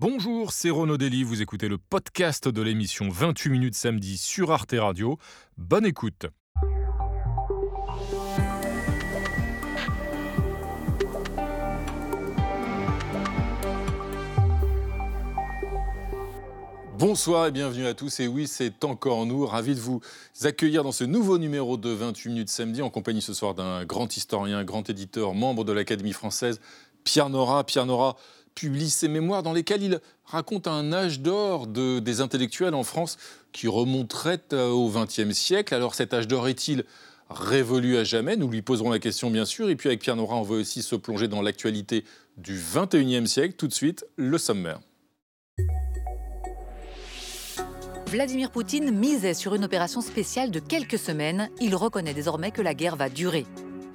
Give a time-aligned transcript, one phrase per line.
[0.00, 4.74] Bonjour, c'est Renaud Dely, vous écoutez le podcast de l'émission 28 minutes samedi sur Arte
[4.76, 5.18] Radio.
[5.56, 6.26] Bonne écoute.
[16.98, 18.18] Bonsoir et bienvenue à tous.
[18.18, 19.46] Et oui, c'est encore nous.
[19.46, 20.00] Ravi de vous
[20.42, 24.16] accueillir dans ce nouveau numéro de 28 minutes samedi en compagnie ce soir d'un grand
[24.16, 26.60] historien, grand éditeur, membre de l'Académie française,
[27.04, 27.62] Pierre Nora.
[27.62, 28.16] Pierre Nora,
[28.54, 33.16] publie ses mémoires dans lesquelles il raconte un âge d'or de, des intellectuels en France
[33.52, 35.74] qui remonterait euh, au XXe siècle.
[35.74, 36.84] Alors cet âge d'or est-il
[37.30, 38.36] révolu à jamais?
[38.36, 39.68] Nous lui poserons la question bien sûr.
[39.70, 42.04] Et puis avec Pierre Nora, on veut aussi se plonger dans l'actualité
[42.36, 43.54] du XXIe siècle.
[43.56, 44.80] Tout de suite, le sommaire.
[48.06, 51.48] Vladimir Poutine misait sur une opération spéciale de quelques semaines.
[51.60, 53.44] Il reconnaît désormais que la guerre va durer.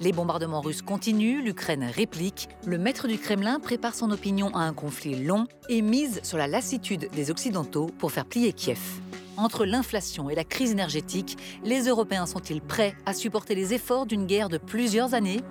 [0.02, 4.72] Les bombardements russes continuent, l'Ukraine réplique, le maître du Kremlin prépare son opinion à un
[4.72, 8.80] conflit long et mise sur la lassitude des Occidentaux pour faire plier Kiev.
[9.36, 14.24] Entre l'inflation et la crise énergétique, les Européens sont-ils prêts à supporter les efforts d'une
[14.24, 15.42] guerre de plusieurs années?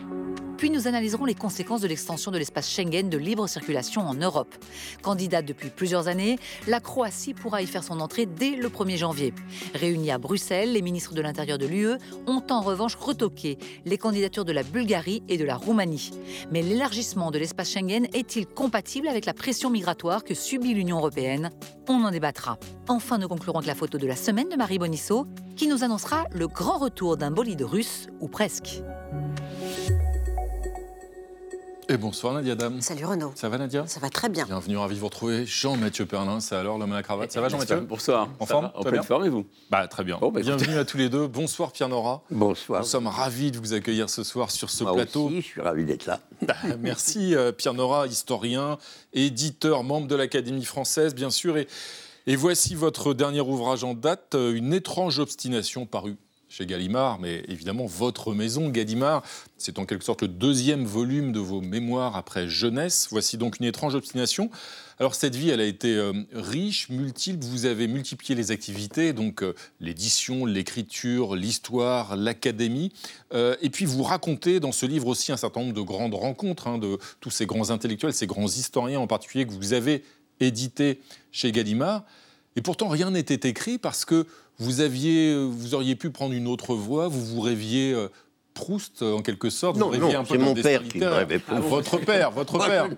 [0.60, 4.54] Puis nous analyserons les conséquences de l'extension de l'espace Schengen de libre circulation en Europe.
[5.02, 9.34] Candidate depuis plusieurs années, la Croatie pourra y faire son entrée dès le 1er janvier.
[9.74, 11.94] Réunis à Bruxelles, les ministres de l'Intérieur de l'UE
[12.28, 16.12] ont en revanche retoqué les candidatures de la Bulgarie et de la Roumanie.
[16.52, 21.52] Mais l'élargissement de l'espace Schengen est-il compatible avec la pression migratoire que subit l'Union européenne?
[21.88, 22.58] On en débattra.
[22.90, 26.26] Enfin, nous conclurons avec la photo de la semaine de Marie Bonisseau, qui nous annoncera
[26.34, 28.82] le grand retour d'un bolide russe, ou presque.
[31.92, 32.82] Et bonsoir Nadia Dame.
[32.82, 33.32] Salut Renaud.
[33.34, 33.88] Ça va Nadia?
[33.88, 34.46] Ça va très bien.
[34.46, 35.48] Bienvenue, ravi de vous retrouver.
[35.48, 37.32] Jean-Mathieu Perlin, c'est alors l'homme à la cravate.
[37.32, 37.80] Ça va Jean-Mathieu?
[37.80, 38.30] Bonsoir.
[38.40, 39.44] En forme En pleine forme et vous?
[39.72, 40.20] Bah très bien.
[40.20, 41.26] Bon, bah, Bienvenue à tous les deux.
[41.26, 42.22] Bonsoir Pierre Nora.
[42.30, 42.82] Bonsoir.
[42.82, 45.26] Nous sommes ravis de vous accueillir ce soir sur ce Moi plateau.
[45.26, 46.20] aussi, je suis ravi d'être là.
[46.44, 48.78] Bah, merci euh, Pierre Nora, historien,
[49.14, 51.58] éditeur, membre de l'Académie française bien sûr.
[51.58, 51.68] Et,
[52.28, 56.18] et voici votre dernier ouvrage en date, euh, Une étrange obstination paru
[56.50, 59.24] chez Gallimard, mais évidemment votre maison, Gallimard.
[59.58, 63.08] C'est en quelque sorte le deuxième volume de vos mémoires après jeunesse.
[63.12, 64.50] Voici donc une étrange obstination.
[65.00, 67.46] Alors cette vie, elle a été euh, riche, multiple.
[67.46, 72.92] Vous avez multiplié les activités, donc euh, l'édition, l'écriture, l'histoire, l'académie.
[73.34, 76.68] Euh, et puis vous racontez dans ce livre aussi un certain nombre de grandes rencontres
[76.68, 80.04] hein, de tous ces grands intellectuels, ces grands historiens en particulier que vous avez
[80.40, 81.00] édités
[81.32, 82.04] chez Gallimard.
[82.56, 84.26] Et pourtant, rien n'était écrit parce que
[84.60, 88.08] vous, aviez, vous auriez pu prendre une autre voie, vous vous rêviez euh,
[88.54, 89.78] Proust en quelque sorte.
[89.78, 91.62] Non, vous rêviez non, un peu mon père qui me rêvait Proust.
[91.64, 92.90] Ah, votre père, votre père.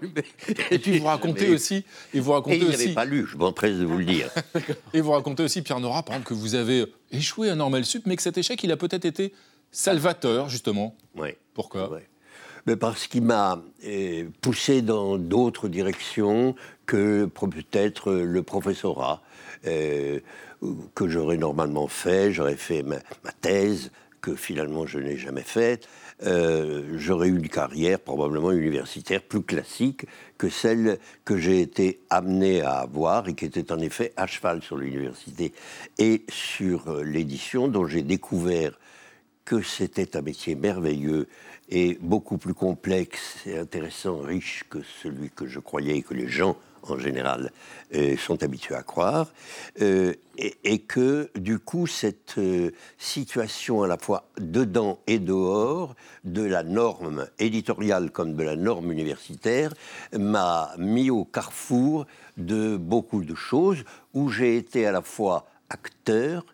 [0.71, 1.83] Et puis vous racontez Mais- aussi,
[2.13, 4.29] et vous Et racontez il n'avait aussi, pas lu, je m'empresse de vous le dire.
[4.94, 8.03] et vous racontez aussi Pierre Nora, par exemple, que vous avez échoué à Normal Sup,
[8.07, 9.33] mais que cet échec, il a peut-être été
[9.71, 10.95] salvateur justement.
[11.16, 11.91] Ouais, Pourquoi?
[12.67, 16.55] Mais parce qu'il m'a euh, poussé dans d'autres directions
[16.91, 19.22] que peut-être euh, le professorat,
[19.66, 20.19] euh,
[20.94, 22.34] que j'aurais normalement fait.
[22.34, 22.97] J'aurais fait ma,
[23.40, 25.88] thèse, que finalement je n'ai jamais faite.
[26.24, 30.06] Euh, j'aurais eu une carrière probablement universitaire plus classique
[30.38, 34.62] que celle que j'ai été amené à avoir et qui était en effet à cheval
[34.62, 35.53] sur l'université
[35.97, 38.78] et sur l'édition dont j'ai découvert
[39.46, 41.30] que c'était un métier merveilleux
[41.69, 46.28] et beaucoup plus complexe et intéressant, riche que celui que je croyais et que les
[46.28, 47.52] gens en général
[47.96, 49.31] euh, sont habitués à croire,
[49.81, 56.42] euh, et, que du coup cette euh, situation à la fois dedans et dehors de
[56.44, 59.74] la norme éditoriale comme de la norme universitaire
[60.18, 62.06] m'a mis au carrefour
[62.38, 66.46] de beaucoup de choses où j'ai été à la fois acteur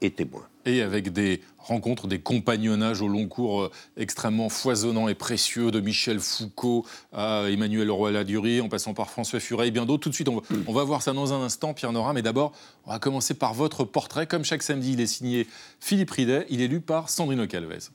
[0.00, 0.46] et témoin.
[0.66, 5.80] Et avec des rencontres, des compagnonnages au long cours euh, extrêmement foisonnants et précieux, de
[5.80, 10.02] Michel Foucault à Emmanuel Leroy-Ladurie, en passant par François Furet et bien d'autres.
[10.04, 12.12] Tout de suite, on va, on va voir ça dans un instant, Pierre Nora.
[12.12, 12.52] Mais d'abord,
[12.86, 14.26] on va commencer par votre portrait.
[14.26, 15.46] Comme chaque samedi, il est signé
[15.80, 16.46] Philippe Ridet.
[16.50, 17.90] Il est lu par Sandrine Calvez.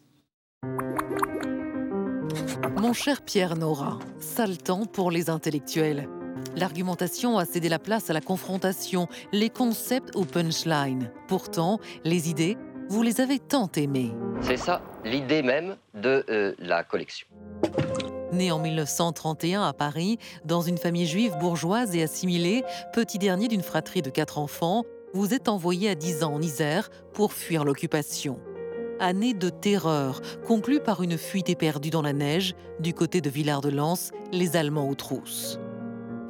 [2.77, 6.07] Mon cher Pierre Nora, sale temps pour les intellectuels.
[6.55, 11.11] L'argumentation a cédé la place à la confrontation, les concepts au punchline.
[11.27, 12.57] Pourtant, les idées,
[12.89, 14.11] vous les avez tant aimées.
[14.41, 17.27] C'est ça l'idée même de euh, la collection.
[18.33, 22.63] Né en 1931 à Paris, dans une famille juive bourgeoise et assimilée,
[22.93, 24.83] petit dernier d'une fratrie de quatre enfants,
[25.13, 28.39] vous êtes envoyé à 10 ans en Isère pour fuir l'occupation.
[28.99, 34.11] Année de terreur, conclue par une fuite éperdue dans la neige du côté de Villard-de-Lans,
[34.31, 35.59] les Allemands aux trousses.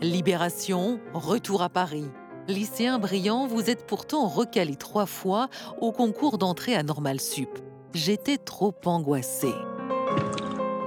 [0.02, 2.06] Libération, retour à Paris.
[2.50, 5.50] Lycéen brillant, vous êtes pourtant recalé trois fois
[5.82, 7.60] au concours d'entrée à Normal Sup.
[7.94, 9.54] J'étais trop angoissé.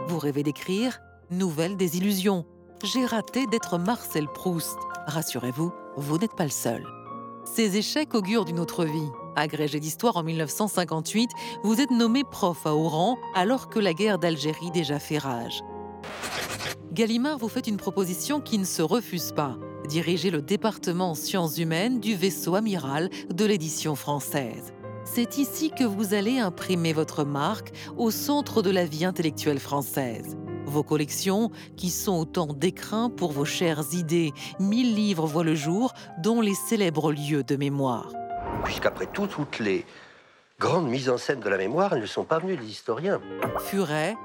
[0.08, 0.98] Vous rêvez d'écrire
[1.30, 2.44] Nouvelle désillusion.
[2.82, 4.76] J'ai raté d'être Marcel Proust.
[5.06, 6.84] Rassurez-vous, vous n'êtes pas le seul.
[7.44, 9.08] Ces échecs augurent d'une autre vie.
[9.36, 11.30] Agrégé d'histoire en 1958,
[11.62, 15.62] vous êtes nommé prof à Oran alors que la guerre d'Algérie déjà fait rage.
[16.90, 19.56] Gallimard vous fait une proposition qui ne se refuse pas.
[19.92, 24.72] Diriger le département sciences humaines du vaisseau amiral de l'édition française.
[25.04, 30.38] C'est ici que vous allez imprimer votre marque au centre de la vie intellectuelle française.
[30.64, 35.92] Vos collections, qui sont autant d'écrins pour vos chères idées, mille livres voient le jour,
[36.22, 38.14] dont les célèbres lieux de mémoire.
[38.64, 39.84] Puisqu'après tout, toutes les
[40.58, 43.20] grandes mises en scène de la mémoire, elles ne sont pas venues des historiens.
[43.58, 44.16] Furet,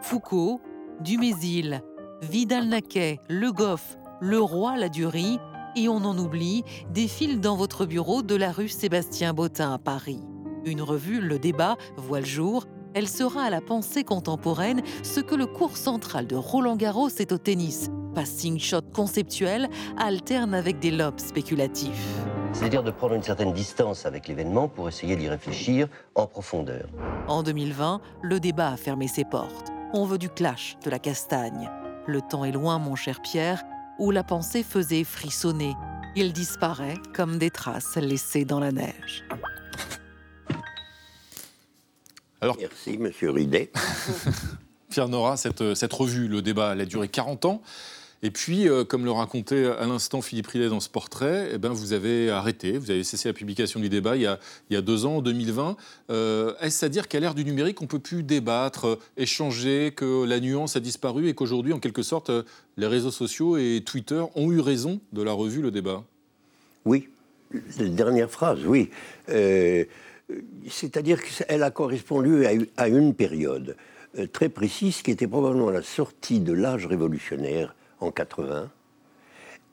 [0.00, 0.62] Foucault,
[1.00, 1.82] Dumézil,
[2.22, 5.38] Vidal-Naquet, Le Goff, Le Roi Ladurie,
[5.76, 10.20] et on en oublie, défilent dans votre bureau de la rue Sébastien Bottin à Paris.
[10.66, 12.66] Une revue, Le Débat, voit le jour.
[12.92, 17.32] Elle sera à la pensée contemporaine ce que le cours central de Roland Garros est
[17.32, 17.88] au tennis.
[18.14, 22.18] Passing shot conceptuel alterne avec des lobes spéculatifs.
[22.52, 26.88] C'est-à-dire de prendre une certaine distance avec l'événement pour essayer d'y réfléchir en profondeur.
[27.26, 29.68] En 2020, le débat a fermé ses portes.
[29.94, 31.70] On veut du clash, de la castagne.
[32.06, 33.62] Le temps est loin, mon cher Pierre,
[34.00, 35.74] où la pensée faisait frissonner.
[36.16, 39.24] Il disparaît comme des traces laissées dans la neige.
[42.40, 43.70] Alors, Merci, monsieur Ridet.
[44.90, 47.62] Pierre Nora, cette, cette, revue, le débat, elle a duré 40 ans.
[48.22, 51.70] Et puis, euh, comme le racontait à l'instant Philippe Ridet dans ce portrait, eh ben,
[51.70, 55.16] vous avez arrêté, vous avez cessé la publication du débat il y a, deux ans,
[55.16, 55.76] en 2020.
[56.10, 59.92] Euh, Est-ce à dire qu'à l'ère du numérique, on ne peut plus débattre, euh, échanger,
[59.96, 62.30] que la nuance a disparu et qu'aujourd'hui, en quelque sorte,
[62.76, 66.04] les réseaux sociaux et Twitter ont eu raison de la revue Le Débat?
[66.84, 67.08] Oui.
[67.78, 68.90] La dernière phrase, oui.
[70.68, 72.44] C'est-à-dire qu'elle a correspondu
[72.76, 73.76] à une période
[74.32, 78.70] très précise qui était probablement la sortie de l'âge révolutionnaire en 80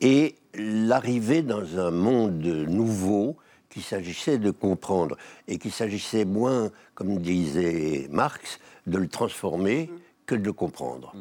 [0.01, 3.37] et l'arrivée dans un monde nouveau
[3.69, 9.89] qu'il s'agissait de comprendre et qu'il s'agissait moins, comme disait Marx, de le transformer
[10.25, 11.13] que de le comprendre.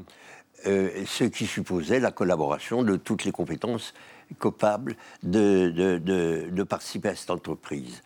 [0.67, 3.95] Euh, ce qui supposait la collaboration de toutes les compétences
[4.41, 8.03] capables de, de, de, de participer à cette entreprise.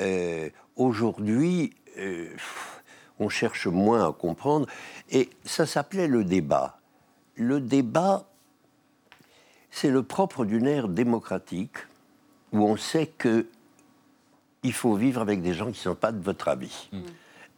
[0.00, 2.28] Euh, Aujourd'hui, euh,
[3.20, 4.66] on cherche moins à comprendre
[5.10, 6.80] et ça s'appelait le débat.
[7.36, 8.26] Le débat,
[9.74, 11.78] c'est le propre d'une ère démocratique
[12.52, 13.46] où on sait que
[14.62, 16.88] il faut vivre avec des gens qui ne sont pas de votre avis.
[16.92, 17.00] Mmh.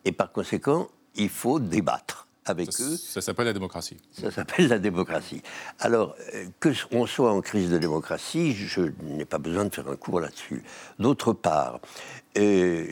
[0.07, 2.97] Et par conséquent, il faut débattre avec ça, eux.
[2.97, 3.99] Ça s'appelle la démocratie.
[4.13, 5.43] Ça s'appelle la démocratie.
[5.79, 9.89] Alors, euh, que on soit en crise de démocratie, je n'ai pas besoin de faire
[9.89, 10.65] un cours là-dessus.
[10.99, 11.81] D'autre part,
[12.39, 12.87] euh,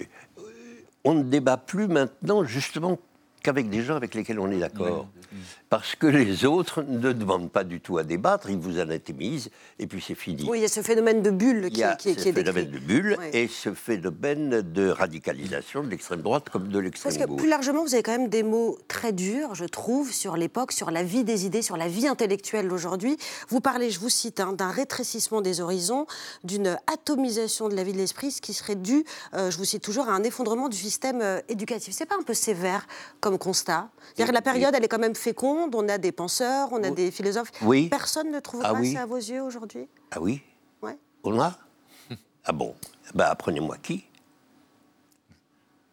[1.03, 2.99] on ne débat plus maintenant justement
[3.43, 5.09] qu'avec des gens avec lesquels on est d'accord.
[5.33, 5.39] Oui.
[5.75, 9.51] Parce que les autres ne demandent pas du tout à débattre, ils vous anathémisent
[9.81, 10.47] et puis c'est fini.
[10.49, 12.29] Oui, il y a ce phénomène de bulle qui, il y a qui, qui ce
[12.29, 12.81] est phénomène décrit.
[12.81, 13.27] de bulle Oui.
[13.33, 17.41] et ce phénomène de radicalisation de l'extrême droite comme de l'extrême Parce que gauche.
[17.41, 20.93] plus largement, vous avez quand même des mots très durs, je trouve, sur l'époque, sur
[20.93, 23.17] la vie des idées, sur la vie intellectuelle d'aujourd'hui.
[23.49, 26.07] Vous parlez, je vous cite, hein, d'un rétrécissement des horizons,
[26.45, 29.05] d'une atomisation de la vie de l'esprit, ce qui serait dû,
[29.35, 31.93] euh, je vous cite toujours, à un effondrement du système euh, éducatif.
[31.99, 32.87] C'est pas un peu sévère
[33.19, 33.89] comme constat?
[34.15, 36.89] C'est-à-dire que la période, elle est quand même féconde, on a des penseurs, on a
[36.89, 36.95] Oui.
[36.95, 37.53] des philosophes.
[37.63, 37.89] Oui.
[37.89, 38.93] Personne ne trouve Ah pas oui.
[38.93, 39.89] ça à vos yeux aujourd'hui?
[40.11, 40.43] Ah oui
[40.83, 40.99] Ouais.
[41.23, 41.55] On a
[42.45, 42.75] Ah bon?
[43.15, 44.05] Bah apprenez-moi qui?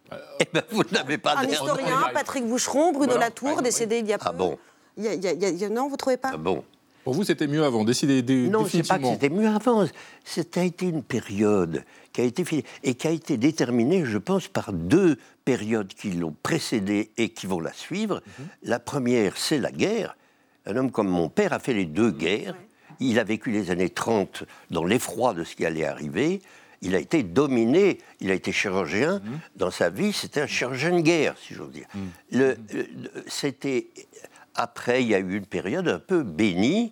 [0.40, 3.28] Eh ben vous n'avez pas Un historien, Patrick Boucheron, Bruno Voilà.
[3.28, 4.25] Latour, Ah, décédé il y a peu.
[4.28, 4.58] Ah bon?
[4.98, 6.32] Il y a- y a- il y a- il y a- non, vous trouvez pas?
[6.34, 6.66] Ah bon?
[7.03, 9.88] Pour vous, c'était mieux avant, décidé dé- Non, c'est pas que c'était mieux avant.
[10.24, 14.48] C'était été une période qui a été finie et qui a été déterminée, je pense,
[14.48, 18.22] par deux périodes qui l'ont précédée et qui vont la suivre.
[18.63, 20.15] La première, c'est la guerre.
[20.67, 22.55] Un homme comme mon père a fait les deux guerres.
[23.00, 26.41] Il a vécu les années 30 dans l'effroi de ce qui allait arriver.
[26.84, 29.22] Il a été dominé, il a été chirurgien.
[29.55, 31.88] Dans sa vie, c'était un chirurgien de guerre, si j'ose dire.
[32.31, 32.88] Le- le-
[33.27, 33.88] c'était
[34.55, 36.91] après, il y a eu une période un peu bénie,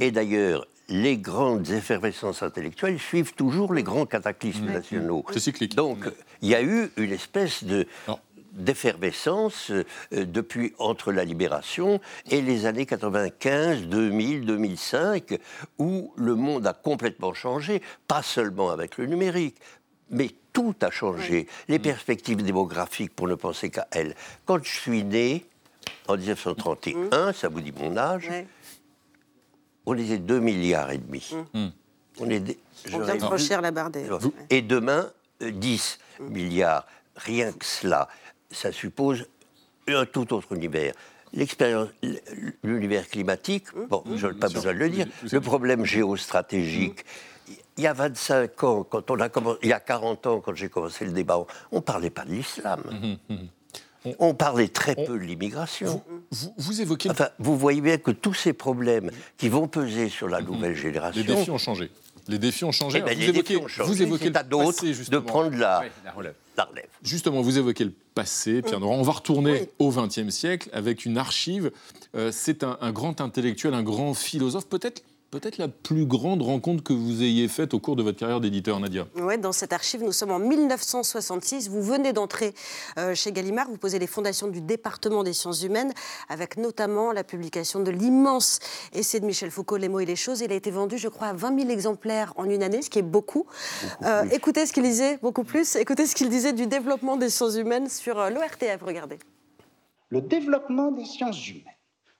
[0.00, 5.24] et d'ailleurs, les grandes effervescences intellectuelles suivent toujours les grands cataclysmes nationaux.
[5.32, 5.76] C'est cyclique.
[5.76, 5.98] Donc,
[6.42, 7.86] il y a eu une espèce de
[8.52, 12.00] d'effervescence euh, depuis entre la libération
[12.30, 15.38] et les années 95, 2000, 2005,
[15.78, 19.56] où le monde a complètement changé, pas seulement avec le numérique,
[20.10, 21.46] mais tout a changé.
[21.68, 24.16] Les perspectives démographiques, pour ne penser qu'à elles.
[24.46, 25.46] Quand je suis né,
[26.10, 28.46] en 1931, ça vous dit mon âge, Ouais.
[29.86, 31.34] on était 2 milliards et demi.
[32.20, 32.58] On est des-
[32.92, 34.06] On vient de franchir la barre des...
[34.50, 35.10] et demain,
[35.42, 36.86] euh, 10 milliards.
[37.16, 38.08] Rien que cela,
[38.50, 39.26] ça suppose
[39.88, 40.94] un tout autre univers.
[41.32, 41.88] L'expérience,
[42.62, 43.86] l'univers climatique, Mmh.
[43.86, 45.06] bon, je n'ai pas besoin de le dire.
[45.30, 47.04] Le problème géostratégique,
[47.76, 50.54] il y a 25 ans, quand on a commencé, il y a 40 ans, quand
[50.54, 51.38] j'ai commencé le débat,
[51.70, 52.82] on ne parlait pas de l'islam.
[54.04, 56.02] On- On parlait très on- peu de l'immigration.
[56.30, 60.28] Vous, vous évoquez Enfin, vous voyez bien que tous ces problèmes qui vont peser sur
[60.28, 61.90] la nouvelle les génération, défis ont changé.
[62.28, 62.98] Les défis ont changé.
[62.98, 63.88] eh ben, vous, les évoquez, défis ont changé.
[63.92, 66.34] vous évoquez à d'autres de prendre la, la relève.
[66.56, 66.86] la relève.
[67.02, 68.94] Justement, vous évoquez le passé, Pierre Nora.
[68.94, 71.70] On va retourner au XXe siècle avec une archive.
[72.14, 76.82] Euh, c'est un, un grand intellectuel, un grand philosophe, peut-être peut-être la plus grande rencontre
[76.82, 79.06] que vous ayez faite au cours de votre carrière d'éditeur, Nadia.
[79.16, 81.68] Ouais, dans cette archive, nous sommes en 1966.
[81.68, 82.52] Vous venez d'entrer
[82.98, 83.68] euh, chez Gallimard.
[83.68, 85.92] Vous posez les fondations du département des sciences humaines,
[86.28, 88.58] avec notamment la publication de l'immense
[88.92, 90.40] essai de Michel Foucault, Les mots et les choses.
[90.40, 92.98] Il a été vendu, je crois, à 20 000 exemplaires en une année, ce qui
[92.98, 93.46] est beaucoup.
[94.02, 95.76] Euh, écoutez ce qu'il disait, beaucoup plus.
[95.76, 98.82] Écoutez ce qu'il disait du développement des sciences humaines sur euh, l'ORTF.
[98.82, 99.18] Regardez.
[100.08, 101.64] Le développement des sciences humaines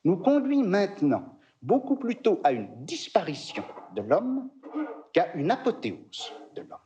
[0.05, 3.64] nous conduit maintenant beaucoup plutôt à une disparition
[3.95, 4.50] de l'homme
[5.12, 6.79] qu'à une apothéose de l'homme.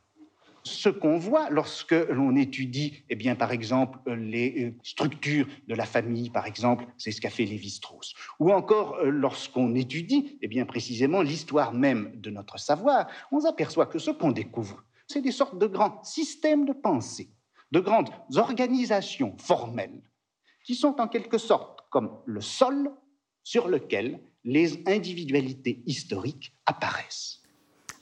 [0.63, 5.85] Ce qu'on voit lorsque l'on étudie, eh bien, par exemple, les euh, structures de la
[5.85, 10.65] famille, par exemple, c'est ce qu'a fait Lévi-Strauss, ou encore euh, lorsqu'on étudie, eh bien,
[10.65, 15.59] précisément l'histoire même de notre savoir, on s'aperçoit que ce qu'on découvre, c'est des sortes
[15.59, 17.29] de grands systèmes de pensée,
[17.71, 20.01] de grandes organisations formelles
[20.65, 22.91] qui sont en quelque sorte comme le sol
[23.43, 27.41] sur lequel les individualités historiques apparaissent.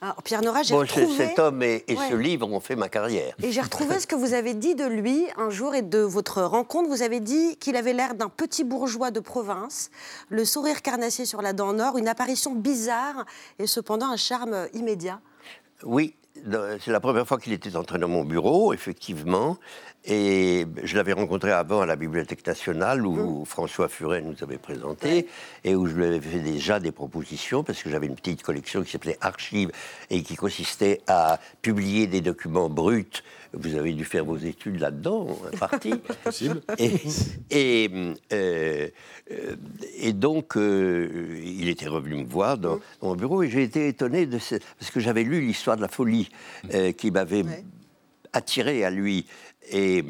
[0.02, 1.16] Alors, Pierre Nora, j'ai Bon, retrouvé...
[1.16, 3.34] cet homme et, et ce livre ont fait ma carrière.
[3.42, 6.42] Et j'ai retrouvé ce que vous avez dit de lui un jour et de votre
[6.42, 6.90] rencontre.
[6.90, 9.92] Vous avez dit qu'il avait l'air d'un petit bourgeois de province,
[10.28, 13.26] le sourire carnassier sur la dent nord, une apparition bizarre
[13.60, 15.22] et cependant un charme immédiat.
[15.84, 19.58] Oui, c'est la première fois qu'il était entré dans mon bureau, effectivement.
[20.06, 25.28] Et je l'avais rencontré avant à la Bibliothèque nationale où François Furet nous avait présenté
[25.64, 28.84] et où je lui avais fait déjà des propositions parce que j'avais une petite collection
[28.84, 29.72] qui s'appelait Archives
[30.10, 33.24] et qui consistait à publier des documents bruts.
[33.56, 35.94] Vous avez dû faire vos études là-dedans, en partie.
[36.24, 36.62] Possible.
[36.80, 36.92] Et,
[37.52, 37.90] et,
[38.32, 38.88] euh,
[40.00, 43.88] et donc, euh, il était revenu me voir dans, dans mon bureau et j'ai été
[43.88, 46.30] étonné de ce, parce que j'avais lu l'histoire de la folie
[46.74, 47.64] euh, qui m'avait Ouais.
[48.34, 49.26] attiré à lui.
[49.72, 50.04] Et,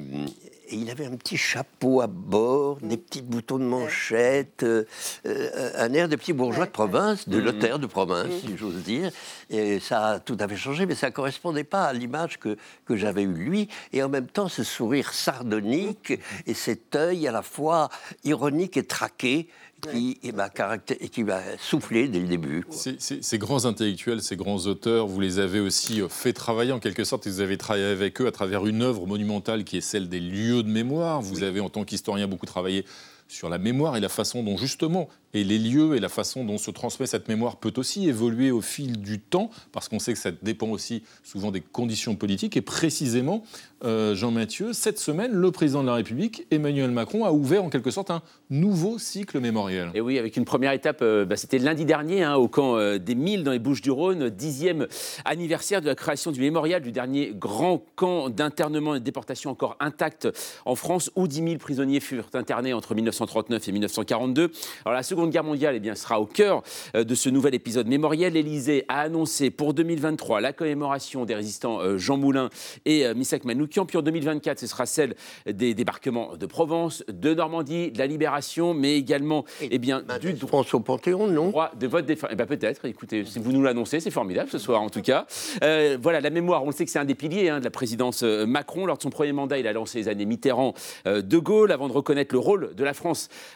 [0.67, 4.85] et il avait un petit chapeau à bord, des petits boutons de manchette, euh,
[5.25, 9.11] euh, un air de petit bourgeois de province, de notaire de province, si j'ose dire.
[9.49, 12.57] Et ça a tout à fait changé, mais ça ne correspondait pas à l'image que,
[12.85, 13.69] que j'avais eue de lui.
[13.91, 16.13] Et en même temps, ce sourire sardonique
[16.45, 17.89] et cet œil à la fois
[18.23, 19.49] ironique et traqué
[19.91, 22.63] qui et m'a caracté- et qui m'a soufflé dès le début.
[22.63, 22.75] quoi.
[22.75, 26.71] Ces, ces- ces grands intellectuels, ces grands auteurs, vous les avez aussi euh, fait travailler
[26.71, 29.77] en quelque sorte, et vous avez travaillé avec eux à travers une œuvre monumentale qui
[29.77, 31.21] est celle des lieux de mémoire.
[31.21, 32.85] Vous avez, en tant qu'historien, beaucoup travaillé
[33.33, 36.57] sur la mémoire et la façon dont, justement, et les lieux et la façon dont
[36.59, 40.19] se transmet cette mémoire peut aussi évoluer au fil du temps, parce qu'on sait que
[40.19, 42.55] ça dépend aussi souvent des conditions politiques.
[42.55, 43.43] Et précisément,
[43.83, 47.89] euh, Jean-Mathieu, cette semaine, le président de la République, Emmanuel Macron, a ouvert en quelque
[47.89, 49.89] sorte un nouveau cycle mémoriel.
[49.95, 52.99] Et oui, avec une première étape, euh, bah, c'était lundi dernier, hein, au camp euh,
[52.99, 54.87] des Milles dans les Bouches-du-Rhône, dixième
[55.25, 59.75] anniversaire de la création du mémorial du dernier grand camp d'internement et de déportation encore
[59.79, 60.27] intact
[60.65, 64.51] en France, où 10 000 prisonniers furent internés entre 1939 et 1942.
[64.85, 66.63] Alors la Seconde Guerre mondiale eh bien, sera au cœur
[66.95, 68.33] euh, de ce nouvel épisode mémoriel.
[68.33, 72.49] L'Élysée a annoncé pour 2023 la commémoration des résistants euh, Jean Moulin
[72.85, 73.85] et euh, Missak Manoukian.
[73.85, 75.15] Puis en 2024, ce sera celle
[75.45, 80.47] des débarquements de Provence, de Normandie, de la Libération, mais également eh bien, du Maintenant,
[80.47, 81.49] droit au Panthéon, non?
[81.49, 82.17] droit de vote des.
[82.29, 85.25] Eh ben peut-être, écoutez, si vous nous l'annoncez, c'est formidable ce soir en tout cas.
[85.63, 87.71] Euh, voilà, la mémoire, on le sait que c'est un des piliers hein, de la
[87.71, 88.85] présidence Macron.
[88.85, 90.73] Lors de son premier mandat, il a lancé les années Mitterrand,
[91.07, 93.02] euh, De Gaulle, avant de reconnaître le rôle de la France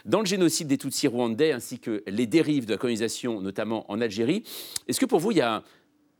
[0.04, 4.00] dans le génocide des Tutsis rwandais, ainsi que les dérives de la colonisation, notamment en
[4.00, 4.42] Algérie.
[4.86, 5.62] Est-ce que pour vous, il y a,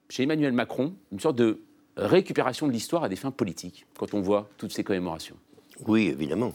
[0.08, 1.60] chez Emmanuel Macron, une sorte de
[1.96, 5.36] récupération de l'histoire à des fins politiques, quand on voit toutes ces commémorations?
[5.86, 6.54] Oui, évidemment.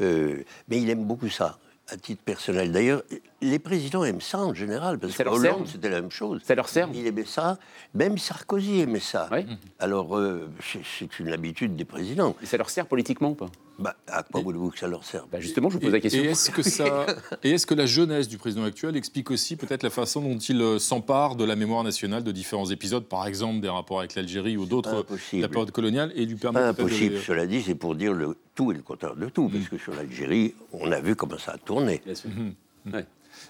[0.00, 2.72] Euh, mais il aime beaucoup ça, à titre personnel.
[2.72, 3.02] D'ailleurs,
[3.42, 6.40] les présidents aiment ça en général, parce que Hollande, c'était la même chose.
[6.44, 7.58] Ça leur sert Il aimait ça.
[7.94, 9.28] Même Sarkozy aimait ça.
[9.30, 9.44] Oui.
[9.78, 12.34] Alors, euh, c'est- c'est une habitude des présidents.
[12.42, 13.50] Et ça leur sert politiquement ou pas?
[13.78, 15.26] Bah, à quoi voulez-vous que ça leur serve?
[15.32, 16.22] Bah, Justement, je vous pose Et- la question.
[16.22, 17.06] Et est-ce que ça,
[17.42, 20.60] et est-ce que la jeunesse du président actuel explique aussi peut-être la façon dont il
[20.60, 24.56] euh, s'empare de la mémoire nationale de différents épisodes, par exemple des rapports avec l'Algérie
[24.56, 25.42] ou d'autres, Impossible.
[25.42, 28.70] la période coloniale, et lui permet de Impossible, cela dit, c'est pour dire le tout
[28.72, 29.52] et le contraire de tout, Mm.
[29.52, 32.02] parce que sur l'Algérie, on a vu comment ça a tourné.
[32.04, 32.30] Bien sûr.
[32.30, 32.54] Mhm.
[32.94, 33.06] Ouais.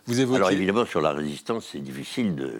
[0.06, 0.36] Vous évoquez.
[0.36, 2.52] Alors évidemment, sur la résistance, c'est difficile de,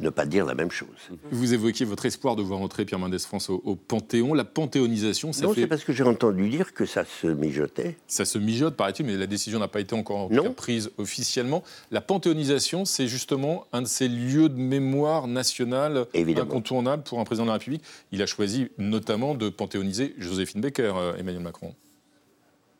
[0.00, 0.88] ne pas dire la même chose.
[1.30, 4.34] Vous évoquiez votre espoir de voir entrer Pierre Mendès France au, Panthéon.
[4.34, 5.62] La panthéonisation, ça non, fait...
[5.62, 7.96] c'est parce que j'ai entendu dire que ça se mijotait.
[8.06, 11.62] Ça se mijote, paraît-il, mais la décision n'a pas été encore prise officiellement.
[11.90, 17.44] La panthéonisation, c'est justement un de ces lieux de mémoire nationale incontournables pour un président
[17.44, 17.82] de la République.
[18.12, 21.74] Il a choisi notamment de panthéoniser Joséphine Baker, euh, Emmanuel Macron.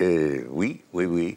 [0.02, 1.36] Euh, oui, oui, oui.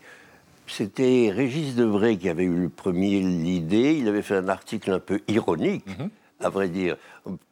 [0.75, 3.93] C'était Régis Debray qui avait eu le premier l'idée.
[3.93, 6.09] Il avait fait un article un peu ironique, mhm.
[6.39, 6.97] à vrai dire,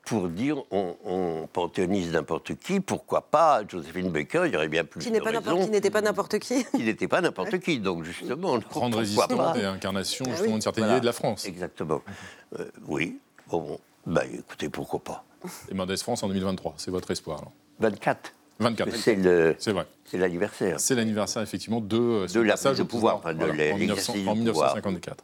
[0.05, 5.01] pour dire on, panthéonise n'importe qui, pourquoi pas Josephine Baker, il y aurait bien plus
[5.01, 6.65] qui de Qui n'était pas n'importe qui.
[6.71, 8.57] Qui n'était pas n'importe qui, donc justement...
[8.57, 11.45] Grande résistante et incarnation ah justement d'une certaine idée de la France.
[11.45, 12.01] Exactement.
[12.59, 15.23] Euh, oui, bon, bah, écoutez, pourquoi pas.
[15.69, 17.51] Et Mendes France en 2023, c'est votre espoir alors
[17.81, 18.33] 24.
[18.61, 18.95] 24.
[18.95, 19.55] C'est le.
[19.59, 19.85] C'est vrai.
[20.05, 20.79] C'est l'anniversaire.
[20.79, 23.71] C'est l'anniversaire effectivement de, euh, de la de pouvoir, de
[24.27, 25.23] en, 1954.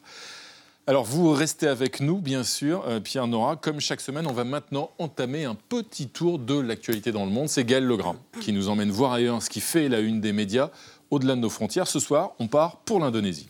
[0.89, 3.58] Alors vous restez avec nous, bien sûr, euh, Pierre Nora.
[3.58, 7.50] Comme chaque semaine, on va maintenant entamer un petit tour de l'actualité dans le monde.
[7.50, 10.70] C'est Gaël Legrand qui nous emmène voir ailleurs ce qui fait la une des médias
[11.12, 11.88] au-delà de nos frontières.
[11.88, 13.50] Ce soir, on part pour l'Indonésie.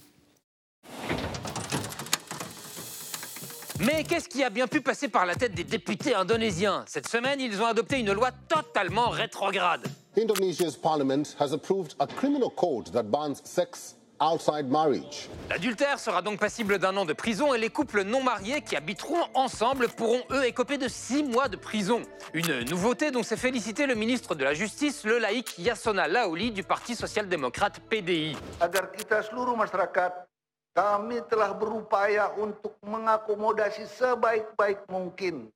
[3.79, 6.83] Mais qu'est-ce qui a bien pu passer par la tête des députés indonésiens?
[6.87, 9.87] Cette semaine, ils ont adopté une loi totalement rétrograde.
[10.17, 15.29] Indonesia's parliament has approved a criminal code that bans sex outside marriage.
[15.51, 19.23] L'adultère sera donc passible d'un an de prison et les couples non mariés qui habiteront
[19.35, 22.01] ensemble pourront eux écoper de six mois de prison.
[22.33, 26.63] Une nouveauté dont s'est félicité le ministre de la Justice, le laïc Yasona Laoli du
[26.63, 28.35] Parti social-démocrate PDI.
[28.59, 30.25] Agar kita seluruh masyarakat
[30.77, 35.49] kami telah berupaya untuk mengakomodasi sebaik-baik mungkin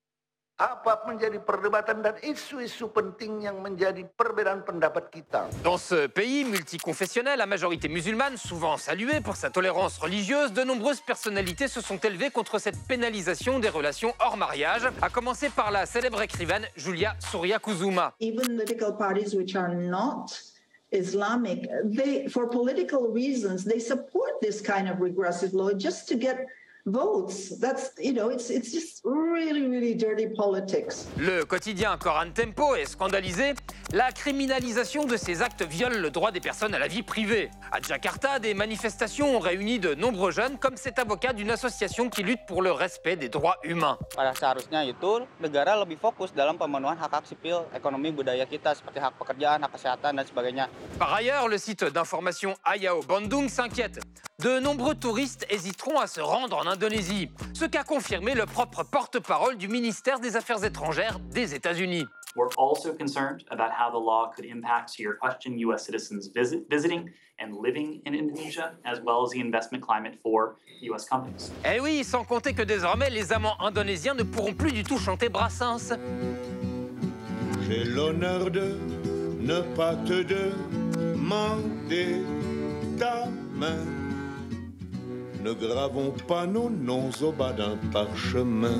[0.62, 5.50] apa menjadi perdebatan dan isu-isu penting yang menjadi perbedaan pendapat kita?
[5.66, 11.01] Dans ce pays multiconfessionnel à majorité musulmane, souvent salué pour sa tolérance religieuse, de nombreuses
[11.01, 15.86] personnalités se sont élevées contre cette pénalisation des relations hors mariage, à commencer par la
[15.86, 18.13] célèbre écrivaine Julia Surya Kuzuma.
[18.20, 20.30] Even political parties which are not
[20.91, 26.45] Islamic, they, for political reasons, they support this kind of regressive law just to get
[26.85, 27.59] votes.
[27.59, 31.07] That's, you know, it's, it's just really, really dirty politics.
[31.17, 33.53] Le quotidien Coran Tempo est scandalisé.
[33.93, 37.50] La criminalisation de ces actes viole le droit des personnes à la vie privée.
[37.72, 42.24] À Jakarta, des manifestations ont réuni de nombreux jeunes, comme cet avocat d'une association qui
[42.24, 43.98] lutte pour le respect des droits humains.
[44.15, 49.13] Pada seharusnya itu negara lebih fokus dalam pemenuhan hak-hak sipil, ekonomi, budaya kita seperti hak
[49.20, 50.70] pekerjaan, hak kesehatan dan sebagainya.
[50.98, 54.00] Par ailleurs, le site d'information Ayao Bandung s'inquiète.
[54.39, 59.57] De nombreux touristes hésiteront à se rendre en Indonésie, ce qu'a confirmé le propre porte-parole
[59.57, 62.05] du ministère des Affaires étrangères des États-Unis.
[62.34, 65.84] We're also concerned about how the law could impact your question U.S.
[65.84, 71.05] citizens visit, visiting and living in Indonesia, as well as the investment climate for U.S.
[71.10, 71.51] companies.
[71.66, 75.27] Eh oui, sans compter que désormais, les amants indonésiens ne pourront plus du tout chanter
[75.27, 75.92] Brassens.
[77.68, 78.77] J'ai l'honneur de
[79.42, 82.22] ne pas te demander
[82.98, 84.00] ta main
[85.44, 88.80] ne gravons pas nos noms au bas d'un parchemin.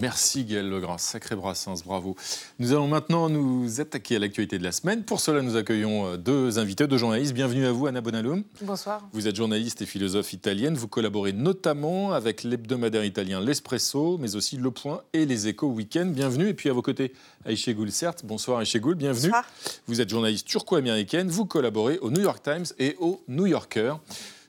[0.00, 2.16] Merci Gaël Legrand, sacré Brassens, bravo.
[2.58, 5.02] Nous allons maintenant nous attaquer à l'actualité de la semaine.
[5.02, 7.34] Pour cela, nous accueillons euh, deux invités, deux journalistes.
[7.34, 8.42] Bienvenue à vous, Anna Bonalum.
[8.62, 9.06] Bonsoir.
[9.12, 10.74] Vous êtes journaliste et philosophe italienne.
[10.74, 16.06] Vous collaborez notamment avec l'hebdomadaire italien L'Espresso, mais aussi Le Point et Les Échos Week-end.
[16.06, 16.48] Bienvenue.
[16.48, 17.12] Et puis à vos côtés,
[17.44, 18.24] Aïché Goul, certes.
[18.24, 19.28] Bonsoir Aïché Goul, bienvenue.
[19.28, 19.44] Bonsoir.
[19.86, 21.28] Vous êtes journaliste turco-américaine.
[21.28, 23.96] Vous collaborez au New York Times et au New Yorker.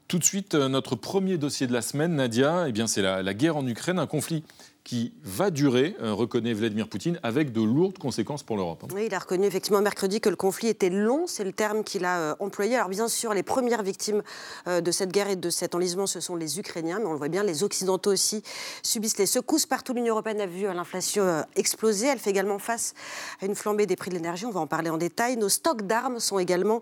[0.08, 3.22] Tout de suite, euh, notre premier dossier de la semaine, Nadia, eh bien, c'est la,
[3.24, 4.44] la guerre en Ukraine, un conflit
[4.92, 8.84] qui va durer, euh, reconnaît Vladimir Poutine, avec de lourdes conséquences pour l'Europe.
[8.84, 8.94] Hein.
[8.94, 12.04] Oui, il a reconnu effectivement mercredi que le conflit était long, c'est le terme qu'il
[12.04, 12.76] a euh, employé.
[12.76, 14.22] Alors bien sûr, les premières victimes
[14.68, 17.18] euh, de cette guerre et de cet enlisement, ce sont les Ukrainiens, mais on le
[17.18, 18.44] voit bien, les Occidentaux aussi
[18.84, 19.66] subissent les secousses.
[19.66, 22.08] Partout, l'Union européenne a vu l'inflation exploser.
[22.08, 22.94] Elle fait également face
[23.42, 24.46] à une flambée des prix de l'énergie.
[24.46, 25.38] On va en parler en détail.
[25.38, 26.82] Nos stocks d'armes sont également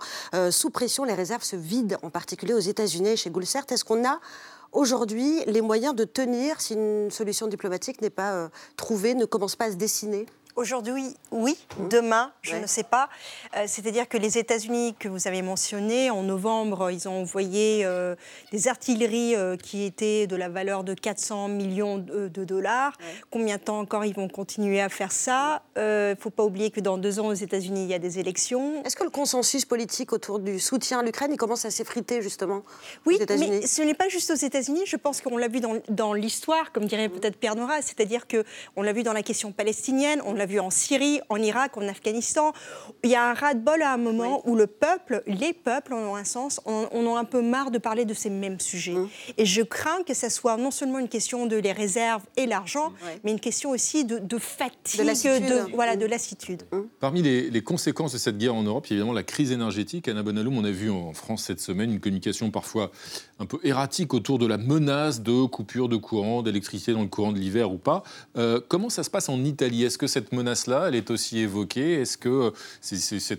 [0.49, 1.03] sous pression.
[1.03, 3.65] Les réserves se vident, en particulier aux États-Unis et chez Goulcert.
[3.69, 4.19] Est-ce qu'on a
[4.71, 9.55] aujourd'hui les moyens de tenir si une solution diplomatique n'est pas euh, trouvée, ne commence
[9.55, 10.25] pas à se dessiner?
[10.59, 11.57] Aujourd'hui, oui.
[11.77, 11.87] Mmh.
[11.87, 13.07] Demain, je ne sais pas.
[13.55, 18.13] Euh, c'est-à-dire que les États-Unis que vous avez mentionnés, en novembre, ils ont envoyé euh,
[18.51, 22.91] des artilleries euh, qui étaient de la valeur de 400 millions de, dollars.
[23.31, 25.63] Combien de temps encore ils vont continuer à faire ça?
[25.77, 28.19] Il ne faut pas oublier que dans deux ans, aux États-Unis, il y a des
[28.19, 28.83] élections.
[28.83, 32.63] Est-ce que le consensus politique autour du soutien à l'Ukraine, il commence à s'effriter justement
[33.05, 34.81] Oui, mais ce n'est pas juste aux États-Unis.
[34.85, 37.81] Je pense qu'on l'a vu dans, dans l'histoire, comme dirait peut-être Pierre Nora.
[37.81, 41.77] C'est-à-dire qu'on l'a vu dans la question palestinienne, on l'a vu en Syrie, en Irak,
[41.77, 42.51] en Afghanistan.
[43.03, 46.23] Il y a un ras-de-bol à un moment où le peuple, les peuples, en un
[46.23, 48.93] sens, on, on a un peu marre de parler de ces mêmes sujets.
[48.93, 49.09] Mmh.
[49.37, 52.91] Et je crains que ce soit non seulement une question de les réserves et l'argent,
[53.23, 55.45] mais une question aussi de, de fatigue, De lassitude.
[55.45, 55.99] de, voilà, Mmh.
[55.99, 56.63] de lassitude.
[56.99, 59.51] Parmi les, les conséquences de cette guerre en Europe, il y a évidemment la crise
[59.51, 60.07] énergétique.
[60.07, 62.91] Anna Bonaloum, on a vu en France cette semaine une communication parfois
[63.39, 67.31] un peu erratique autour de la menace de coupure de courant, d'électricité dans le courant
[67.31, 68.03] de l'hiver ou pas.
[68.37, 69.83] Euh, comment ça se passe en Italie?
[69.83, 72.01] Est-ce que cette menace-là, elle est aussi évoquée?
[72.01, 72.51] Est-ce que euh,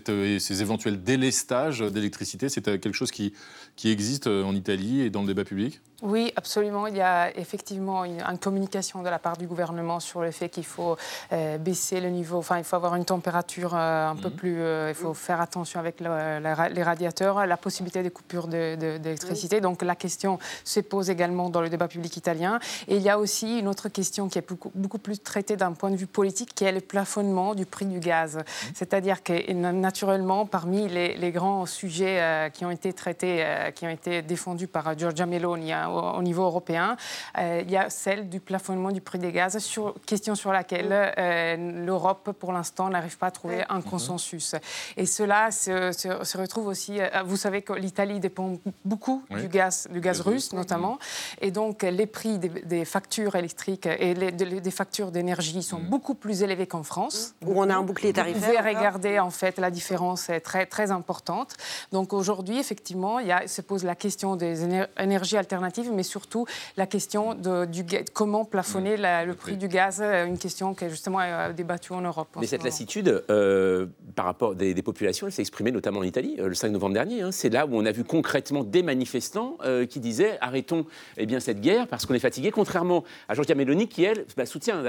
[0.09, 3.33] euh, ces éventuels délestages d'électricité, c'est quelque chose qui,
[3.81, 6.85] qui existe euh, en Italie et dans le débat public Oui, absolument.
[6.85, 10.49] Il y a effectivement une, une communication de la part du gouvernement sur le fait
[10.49, 10.97] qu'il faut
[11.33, 14.57] euh, baisser le niveau, enfin, il faut avoir une température euh, un peu plus.
[14.61, 18.45] euh, il faut faire attention avec le- la ra- les radiateurs, la possibilité de coupure
[18.47, 19.61] de- de- d'électricité.
[19.61, 22.59] Donc la question se pose également dans le débat public italien.
[22.87, 25.71] Et il y a aussi une autre question qui est beaucoup, beaucoup plus traitée d'un
[25.73, 28.37] point de vue politique, qui est le plafonnement du prix du gaz.
[28.75, 33.85] C'est-à-dire que naturellement, parmi les, les grands sujets euh, qui ont été traités, euh, qui
[33.85, 36.95] ont été défendus par Giorgia Meloni hein, au, au niveau européen,
[37.37, 40.89] euh, il y a celle du plafonnement du prix des gaz, sur, question sur laquelle
[40.91, 44.55] euh, l'Europe, pour l'instant, n'arrive pas à trouver un consensus.
[44.97, 46.99] Et cela se, se- se retrouve aussi.
[46.99, 48.53] euh, vous savez que l'Italie dépend
[48.85, 49.41] beaucoup Oui.
[49.41, 50.97] du gaz, du gaz russe, notamment.
[51.41, 56.13] Et donc, les prix des, des factures électriques et les- des factures d'énergie sont beaucoup
[56.15, 57.33] plus élevés qu'en France.
[57.45, 58.41] Où on a un bouclier Vous tarifaire.
[58.41, 58.77] pouvez encore.
[58.79, 61.55] regarder, en fait, la différence est très, très importante.
[61.91, 66.03] Donc aujourd'hui, effectivement, il y a, se pose la question des éner- énergies alternatives, mais
[66.03, 66.45] surtout
[66.77, 70.85] la question de du, comment plafonner la- le prix du gaz, euh, une question qui
[70.85, 72.29] est justement euh, débattue en Europe.
[72.35, 72.67] en Mais ce cette moment.
[72.69, 73.85] lassitude, euh,
[74.15, 77.21] par rapport des, des populations, elle s'est exprimée notamment en Italie le 5 novembre dernier.
[77.21, 77.31] hein.
[77.31, 80.85] C'est là où on a vu concrètement des manifestants euh, qui disaient arrêtons
[81.17, 84.45] eh bien, cette guerre parce qu'on est fatigué, contrairement à Giorgia Meloni qui, elle, bah,
[84.45, 84.81] soutient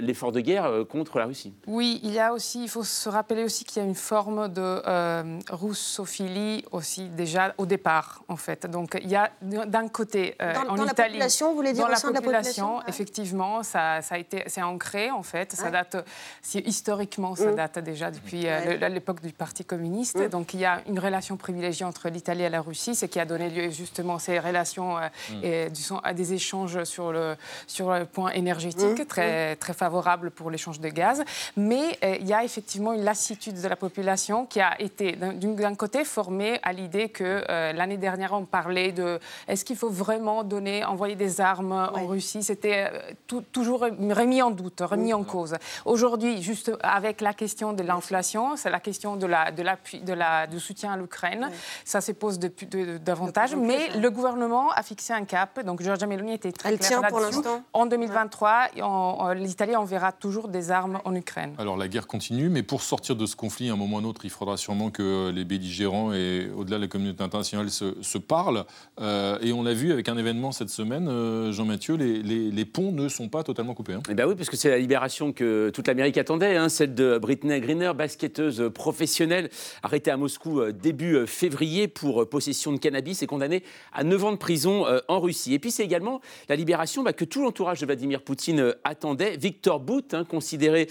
[0.00, 1.52] l'effort de guerre contre la Russie.
[1.66, 4.48] Oui, il y a aussi, il faut se rappeler aussi qu'il y a une forme
[4.48, 8.66] de euh, russophilie aussi déjà au départ, en fait.
[8.66, 11.82] Donc il y a d'un côté euh, Dans- en dans la population, vous voulez dire
[11.82, 15.22] dans au la sein de la population, effectivement, ça, ça a été, c'est ancré en
[15.22, 15.52] fait.
[15.52, 15.96] Ça date,
[16.42, 17.54] si- historiquement, ça Mm.
[17.56, 18.88] date déjà depuis euh, Ouais.
[18.88, 20.18] l'époque du Parti communiste.
[20.18, 20.28] Mm.
[20.28, 23.24] Donc il y a une relation privilégiée entre l'Italie et la Russie, ce qui a
[23.26, 25.44] donné lieu justement ces relations euh, Mm.
[25.44, 25.68] et
[26.02, 27.36] à des échanges sur le
[27.66, 31.22] sur le point énergétique très très favorable pour l'échange de gaz.
[31.56, 35.74] Mais euh, il y a effectivement une lassitude de la population qui a été d'un
[35.74, 40.42] côté formée à l'idée que euh, l'année dernière on parlait de est-ce qu'il faut vraiment
[40.42, 42.42] donner envoyer des armes en Russie?
[42.42, 45.54] C'était euh, toujours remis en doute, remis en cause.
[45.84, 50.12] Aujourd'hui, juste avec la question de l'inflation, c'est la question de la de l'appui de
[50.12, 51.50] la du soutien à l'Ukraine.
[51.84, 55.64] Ça se pose depuis de- de- davantage, mais le gouvernement a fixé un cap.
[55.64, 57.38] Donc Giorgia Meloni était très Elle claire tient pour là-dessus.
[57.38, 61.54] l'instant En 2023, en- en- l'Italie enverra toujours des armes en Ukraine.
[61.58, 64.04] Alors la guerre continue, mais pour sortir de ce conflit, à un moment ou un
[64.04, 68.18] autre, il faudra sûrement que les belligérants et au-delà de la communauté internationale se, se
[68.18, 68.64] parlent.
[69.00, 73.08] Euh, et on l'a vu avec un événement cette semaine, euh, Jean-Mathieu, les, ponts ne
[73.08, 73.94] sont pas totalement coupés.
[73.94, 74.02] hein.
[74.08, 77.18] Eh ben oui, parce que c'est la libération que toute l'Amérique attendait, hein, celle de
[77.18, 79.50] Britney Greener, basketteuse professionnelle,
[79.82, 84.32] arrêtée à Moscou euh, début février pour possession de cannabis et condamnée à 9 ans
[84.32, 85.54] de prison en Russie.
[85.54, 89.36] Et puis c'est également la libération bah, que tout l'entourage de Vladimir Poutine attendait.
[89.36, 90.88] Victor Bout, hein, considéré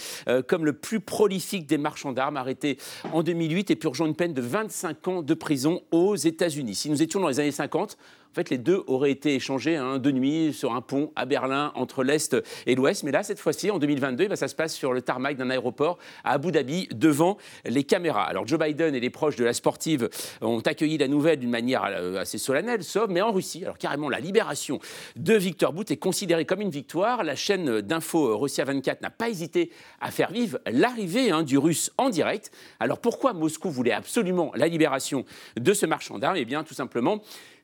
[0.48, 2.78] comme le plus prolifique des marchands d'armes, arrêté
[3.12, 6.76] en 2008 et purgeant une peine de 25 ans de prison aux États-Unis.
[6.84, 7.98] Si nous étions dans les années 50,
[8.34, 11.72] en fait, les deux auraient été échangés hein, de nuit sur un pont à Berlin
[11.76, 13.04] entre l'Est et l'Ouest.
[13.04, 16.00] Mais là, cette fois-ci, en 2022, bah, ça se passe sur le tarmac d'un aéroport
[16.24, 18.24] à Abu Dhabi devant les caméras.
[18.24, 20.10] Alors, Joe Biden et les proches de la sportive
[20.42, 23.64] ont accueilli la nouvelle d'une manière euh, assez solennelle, sauf, mais en Russie.
[23.66, 24.80] Alors, carrément, la libération
[25.16, 27.24] de Victor Bout est considérée comme une victoire.
[27.24, 29.70] La chaîne d'info Russia 24 n'a pas hésité
[30.02, 32.50] à faire vivre l'arrivée hein, du russe en direct.
[32.80, 35.24] Alors, pourquoi Moscou voulait absolument la libération
[35.56, 36.38] de ce marchand d'armes?
[36.38, 37.22] Eh bien, tout simplement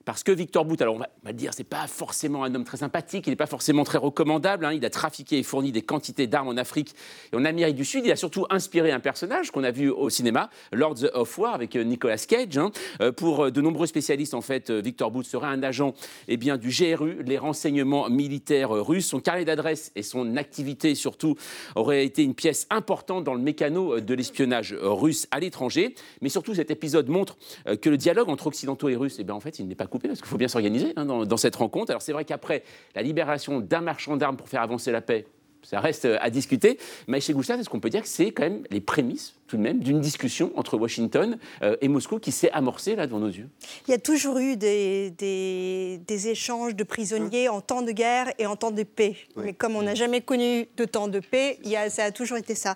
[0.09, 2.55] parce que Victor Bout, alors on va, on va le dire, c'est pas forcément un
[2.55, 4.65] homme très sympathique, il n'est pas forcément très recommandable.
[4.65, 4.73] hein.
[4.73, 6.95] Il a trafiqué et fourni des quantités d'armes en Afrique
[7.31, 8.07] et en Amérique du Sud.
[8.07, 11.75] Il a surtout inspiré un personnage qu'on a vu au cinéma, Lords of War, avec
[11.75, 12.57] euh, Nicolas Cage.
[12.57, 12.71] hein.
[13.01, 15.93] Euh, Pour euh, de nombreux spécialistes, en fait, Victor Bout serait un agent
[16.27, 19.05] eh bien, du GRU, les renseignements militaires russes.
[19.05, 21.35] Son carnet d'adresse et son activité, surtout,
[21.75, 25.93] aurait été une pièce importante dans le mécano de l'espionnage russe à l'étranger.
[26.21, 27.37] Mais surtout, cet épisode montre
[27.79, 29.98] que le dialogue entre occidentaux et russes, eh bien, en fait, il n'est pas coupé
[30.07, 31.91] parce qu'il faut bien s'organiser hein, dans, dans cette rencontre.
[31.91, 32.63] Alors, c'est vrai qu'après
[32.95, 35.25] la libération d'un marchand d'armes pour faire avancer la paix,
[35.61, 36.79] ça reste euh, à discuter.
[37.07, 39.79] Maïché Gouchard, est-ce qu'on peut dire que c'est quand même les prémices, tout de même,
[39.79, 43.49] d'une discussion entre Washington euh, et Moscou qui s'est amorcée là devant nos yeux?
[43.85, 48.31] Il y a toujours eu des, des, des échanges de prisonniers en temps de guerre
[48.39, 49.17] et en temps de paix.
[49.35, 52.11] Mais comme on n'a jamais connu de temps de paix, il y a, ça a
[52.11, 52.75] toujours été ça.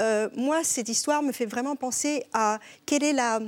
[0.00, 3.40] Euh, moi, cette histoire me fait vraiment penser à quelle est la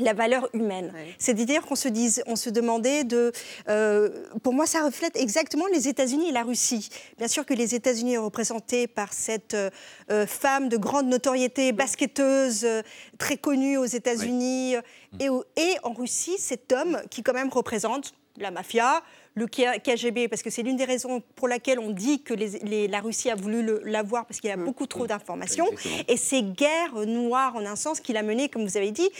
[0.00, 0.92] la valeur humaine.
[1.18, 3.32] C'est-à-dire qu'on se, dise, on se demandait de...
[3.68, 4.10] Euh,
[4.42, 6.88] pour moi, ça reflète exactement les États-Unis et la Russie.
[7.18, 9.70] Bien sûr que les États-Unis, représentés par cette euh,
[10.10, 12.82] euh, femme de grande notoriété, basketteuse, euh,
[13.18, 14.76] très connue aux États-Unis,
[15.18, 19.02] et en Russie, cet homme qui quand même représente la mafia,
[19.34, 22.88] le KGB, parce que c'est l'une des raisons pour laquelle on dit que les- les-
[22.88, 25.66] la Russie a voulu l'avoir, parce qu'il y a beaucoup trop d'informations.
[25.70, 26.04] Exactement.
[26.08, 29.10] Et ces guerres noires, en un sens, qu'il a menées, comme vous avez dit,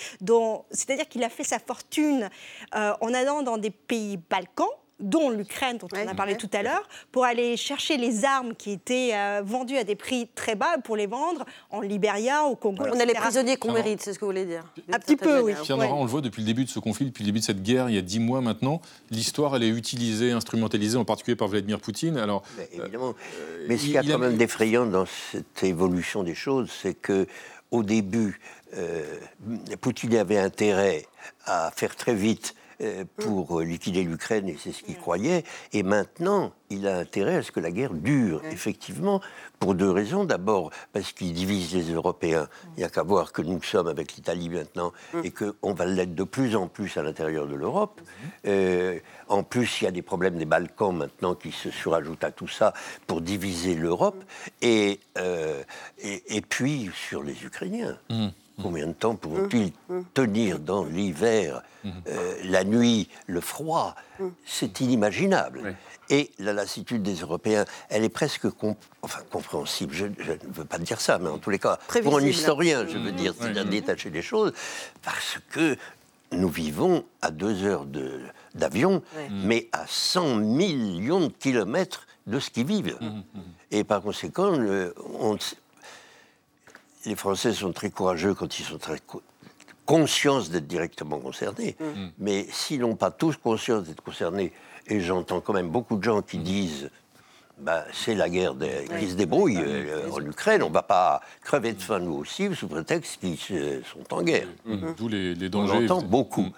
[0.71, 2.31] c'est-à-dire qu'il a fait sa fortune
[2.75, 4.69] euh, en allant dans des pays Balkans
[4.99, 8.73] dont l'Ukraine, dont on a parlé tout à l'heure, pour aller chercher les armes qui
[8.73, 12.83] étaient euh, vendues à des prix très bas pour les vendre en Libéria, au Congo.
[12.95, 14.65] On a les prisonniers qu'on mérite, c'est ce que vous voulez dire.
[14.93, 15.53] Un petit peu, oui.
[15.63, 17.45] Pierre Nora, on le voit depuis le début de ce conflit, depuis le début de
[17.45, 18.81] cette guerre, il y a dix mois maintenant.
[19.11, 22.17] L'histoire, elle est utilisée, instrumentalisée, en particulier par Vladimir Poutine.
[22.17, 23.15] Alors, évidemment.
[23.69, 26.71] Mais ce qu'il y a il quand a- même d'effrayant dans cette évolution des choses,
[26.83, 27.27] c'est que
[27.71, 28.41] au début,
[28.77, 29.03] euh,
[29.81, 31.05] Poutine avait intérêt
[31.45, 32.66] à faire très vite euh,
[33.17, 35.45] pour euh, liquider l'Ukraine, et c'est ce qu'il croyait.
[35.73, 39.21] Et maintenant, il a intérêt à ce que la guerre dure, effectivement,
[39.59, 40.25] pour deux raisons.
[40.25, 42.49] D'abord, parce qu'il divise les Européens.
[42.77, 44.93] Il n'y a qu'à voir que nous sommes avec l'Italie maintenant,
[45.25, 48.01] et qu'on va l'être de plus en plus à l'intérieur de l'Europe.
[48.47, 52.31] Euh, en plus, il y a des problèmes des Balkans maintenant qui se surajoutent à
[52.31, 52.75] tout ça
[53.07, 54.23] pour diviser l'Europe.
[54.61, 55.63] Et, euh,
[55.99, 57.99] et, et puis, sur les Ukrainiens.
[58.63, 59.73] Combien de temps pourront-ils
[60.15, 63.95] tenir dans l'hiver, euh, la nuit, le froid?
[64.47, 65.77] C'est inimaginable.
[66.09, 68.47] Et la lassitude des Européens, elle est presque
[69.03, 69.93] enfin, compréhensible.
[69.93, 72.87] Je, je ne veux pas dire ça, mais en tous les cas, pour un historien,
[72.89, 74.53] je veux dire, c'est à détacher les choses,
[75.03, 75.77] parce que
[76.33, 78.21] nous vivons à deux heures de-
[78.55, 79.29] d'avion, Ouais.
[79.31, 82.99] mais à 100 millions de kilomètres de ce qu'ils vivent.
[83.71, 85.37] Et par conséquent, le- on,
[87.07, 89.23] les Français sont très courageux quand ils sont très co-
[89.87, 91.77] conscients d'être directement concernés.
[91.81, 92.09] Mm.
[92.19, 94.53] Mais s'ils n'ont pas tous conscience d'être concernés,
[94.89, 96.91] et j'entends quand même beaucoup de gens qui disent
[97.59, 101.23] bah, c'est la guerre des- qui se débrouille euh, en Ukraine, on ne va pas
[101.41, 104.49] crever de faim nous aussi, sous prétexte qu'ils euh, sont en guerre.
[104.99, 105.85] D'où les, les On dangers.
[105.91, 106.49] entend beaucoup.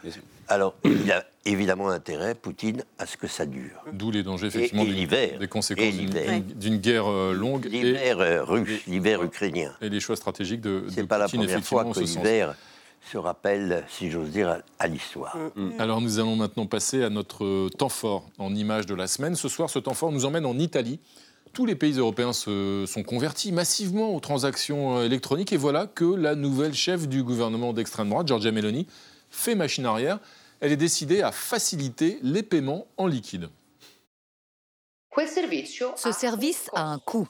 [0.49, 3.83] Alors, il a évidemment intérêt, Poutine, à ce que ça dure.
[3.93, 5.39] D'où les dangers, effectivement, et d'une- l'hiver.
[5.39, 7.67] des conséquences d'une- guerre euh, longue.
[7.67, 9.73] et- L'hiver euh, russe, l'hiver ukrainien.
[9.83, 12.55] Et les choix stratégiques de, de C'est pas la première fois que l'hiver
[13.11, 15.37] se rappelle, si j'ose dire, à, l'histoire.
[15.79, 19.35] Alors nous allons maintenant passer à notre temps fort en image de la semaine.
[19.35, 20.99] Ce soir, ce temps fort nous emmène en Italie.
[21.55, 26.05] Tous les pays européens se sont convertis massivement aux transactions euh, électroniques et voilà que
[26.05, 28.87] la nouvelle chef du gouvernement d'extrême droite, Giorgia Meloni,
[29.31, 30.19] fait machine arrière.
[30.61, 33.49] Elle est décidée à faciliter les paiements en liquide.
[35.17, 37.29] Ce service a un coût.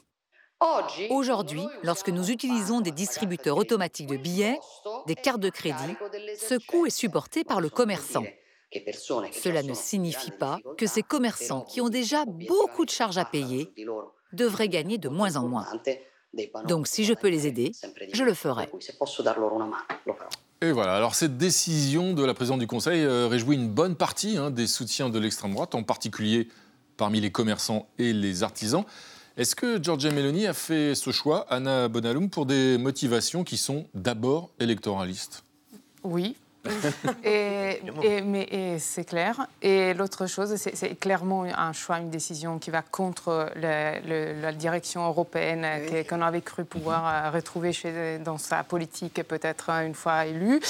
[1.10, 4.58] Aujourd'hui, lorsque nous utilisons des distributeurs automatiques de billets,
[5.06, 5.94] des cartes de crédit,
[6.36, 8.24] ce coût est supporté par le commerçant.
[9.32, 13.72] Cela ne signifie pas que ces commerçants qui ont déjà beaucoup de charges à payer
[14.32, 15.66] devraient gagner de moins en moins.
[16.66, 17.72] Donc si je peux les aider,
[18.12, 18.68] je le ferai.
[20.61, 24.37] Et voilà, alors cette décision de la présidente du Conseil euh, réjouit une bonne partie
[24.37, 26.49] hein, des soutiens de l'extrême droite, en particulier
[26.97, 28.85] parmi les commerçants et les artisans.
[29.37, 33.87] Est-ce que Giorgia Meloni a fait ce choix, Anna Bonalum, pour des motivations qui sont
[33.94, 35.44] d'abord électoralistes?
[36.03, 36.35] Oui.
[37.25, 39.47] Et, et- mais et c'est clair.
[39.62, 44.40] Et l'autre chose, c'est c'est clairement un choix, une décision qui va contre le- le-
[44.40, 45.66] la direction européenne
[46.09, 50.61] qu'on avait cru pouvoir euh, retrouver chez, dans sa politique peut-être une fois élue.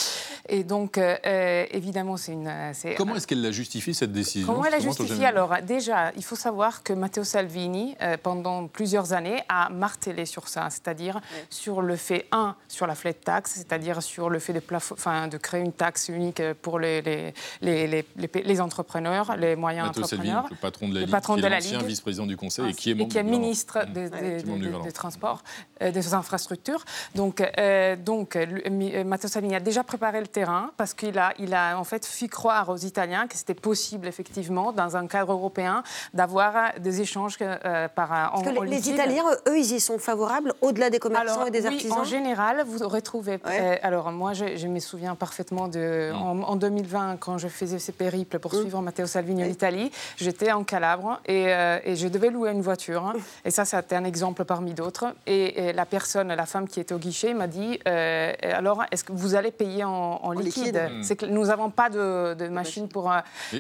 [0.48, 2.51] Et donc, euh, euh, évidemment, c'est une...
[2.72, 4.46] c'est Comment est-ce qu'elle la justifie, cette décision?
[4.46, 8.16] Comment elle a justement, justifié Giorgia Alors, déjà, il faut savoir que Matteo Salvini, euh,
[8.22, 11.20] pendant plusieurs années, a martelé sur ça, c'est-à-dire
[11.51, 15.29] sur le fait, un, sur la flat tax, c'est-à-dire sur le fait de, plafo- enfin,
[15.29, 19.86] de créer une taxe unique pour les, les, les, les, les- les entrepreneurs, les moyens
[19.88, 20.50] Matteo Salvini, entrepreneurs.
[20.50, 21.86] le patron de la Le Ligue, patron qui de est la l'ancien Ligue.
[21.88, 24.92] vice-président du Conseil et qui est membre qui est ministre des, Ouais, des- des- des-
[24.92, 25.42] transports,
[25.82, 26.84] euh, des infrastructures.
[27.14, 31.32] Donc, euh, donc euh, euh, Matteo Salvini a déjà préparé le terrain parce qu'il a,
[31.38, 35.32] il a en fait fait croire aux Italiens que c'était possible effectivement, dans un cadre
[35.32, 35.82] européen,
[36.14, 38.88] d'avoir des échanges euh, par en, Parce que en les.
[38.90, 42.04] Italiens, eux, ils y sont favorables, au-delà des commerçants Alors, et des oui, artisans en
[42.04, 43.38] général, vous aurez trouvé.
[43.46, 47.78] euh, alors, moi, je, je me souviens parfaitement de, en, en 2020, quand je faisais
[47.78, 52.09] ce périple pour suivre Matteo Salvini en Italie, j'étais en Calabre et, euh, et je
[52.09, 53.12] devais louer une voiture.
[53.44, 55.07] Et ça, c'était un exemple parmi d'autres.
[55.26, 59.04] Et, et la personne, la femme qui était au guichet, m'a dit euh, alors, est-ce
[59.04, 59.90] que vous allez payer en,
[60.22, 60.90] en liquide, liquide.
[61.02, 63.12] C'est que nous n'avons pas de, de machine pour.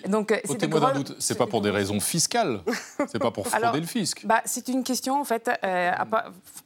[0.08, 2.60] donc, euh, Ôtez-moi d'un doute, c'est pas pour des raisons fiscales,
[3.06, 4.22] c'est pas pour frauder Alors, le fisc.
[4.24, 5.90] bah, c'est une question, en fait, euh,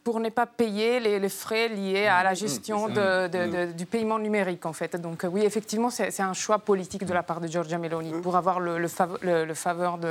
[0.05, 4.19] pour ne pas payer les, les frais liés à la gestion de- de- du paiement
[4.19, 4.97] numérique, en fait.
[5.01, 8.61] Donc, oui, effectivement, c'est un choix politique de la part de Giorgia Meloni pour avoir
[8.61, 10.07] le, le fav- le- le faveur de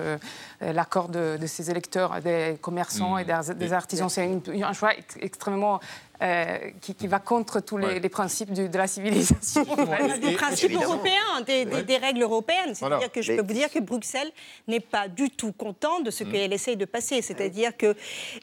[0.62, 4.10] euh, l'accord de, de ses électeurs, des commerçants et des, des artisans.
[4.10, 5.80] C'est un choix ex- extrêmement.
[6.22, 8.00] Euh, qui, qui va contre tous les, Ouais.
[8.00, 9.66] les principes du- de la civilisation.
[9.66, 10.20] fait.
[10.20, 11.84] des principes européens, des, des- Ouais.
[11.84, 12.74] des règles européennes.
[12.80, 12.98] Voilà.
[13.00, 14.32] C'est-à-dire que je Mais- peux vous dire que Bruxelles
[14.68, 16.32] n'est pas du tout content de ce Mm.
[16.32, 17.22] qu'elle essaye de passer.
[17.22, 17.96] C'est-à-dire que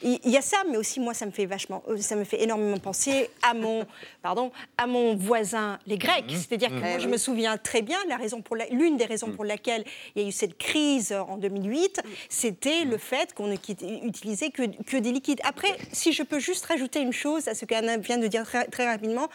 [0.03, 2.43] il y a ça, mais aussi moi, ça me fait vachement, euh, ça me fait
[2.43, 3.85] énormément penser à mon,
[4.21, 6.25] pardon, à mon voisin, les Grecs.
[6.29, 6.79] C'est-à-dire que Mm.
[6.79, 9.85] moi, je me souviens très bien la raison pour la- l'une des raisons pour laquelle
[10.15, 14.97] il y a eu cette crise en 2008, c'était le fait qu'on n'utilisait que, que
[14.97, 15.39] des liquides.
[15.43, 18.65] Après, si je peux juste rajouter une chose à ce qu'Anna vient de dire très,
[18.65, 19.27] très rapidement,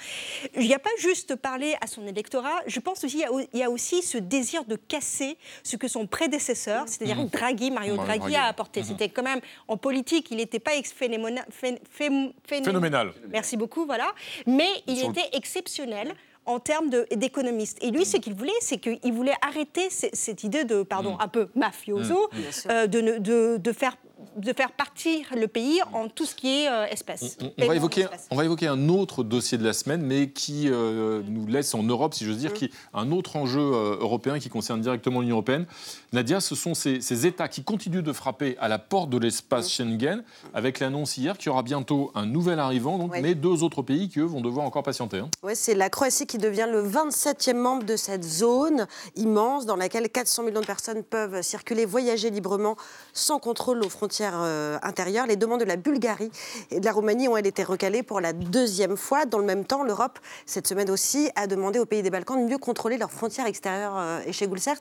[0.57, 3.33] il n'y a pas juste parler à son électorat, je pense aussi qu'il y a
[3.33, 7.29] au- il y a aussi ce désir de casser ce que son prédécesseur, c'est-à-dire Mhm.
[7.29, 8.37] Draghi, Mario Mario Draghi, Draghi.
[8.37, 8.81] a apporté.
[8.81, 8.87] Mhm.
[8.89, 13.13] C'était quand même, en politique, il n'était pas ex- phénoména- phén- phém- phén- Phénoménal.
[13.29, 14.11] Merci beaucoup, voilà.
[14.47, 16.15] Mais il Sur le- était exceptionnel
[16.47, 17.79] en termes d'économiste.
[17.83, 21.49] Et lui, ce qu'il voulait, c'est qu'il voulait arrêter cette idée de, pardon, un peu
[21.55, 22.29] mafioso,
[22.69, 23.97] euh, de, de faire
[24.37, 27.37] de faire partir le pays en tout ce qui est euh, espèce.
[27.59, 28.27] On, va évoquer, espèces.
[28.31, 31.83] on va évoquer un autre dossier de la semaine, mais qui euh, nous laisse en
[31.83, 35.67] Europe, si j'ose dire, qui un autre enjeu euh, européen qui concerne directement l'Union européenne.
[36.13, 39.71] Nadia, ce sont ces, ces États qui continuent de frapper à la porte de l'espace
[39.71, 40.23] Schengen,
[40.55, 44.09] avec l'annonce hier qu'il y aura bientôt un nouvel arrivant, donc, mais deux autres pays
[44.09, 45.19] qui, eux, vont devoir encore patienter.
[45.19, 45.31] hein.
[45.43, 50.09] Ouais, c'est la Croatie qui devient le 27e membre de cette zone immense dans laquelle
[50.09, 52.77] 400 millions de personnes peuvent circuler, voyager librement
[53.13, 55.27] sans contrôle aux frontières euh, intérieures.
[55.27, 56.31] Les demandes de la Bulgarie
[56.71, 59.25] et de la Roumanie ont elles été recalées pour la deuxième fois.
[59.25, 62.51] Dans le même temps, l'Europe, cette semaine aussi, a demandé aux pays des Balkans de
[62.51, 64.77] mieux contrôler leurs frontières extérieures euh, et chez Goulsert.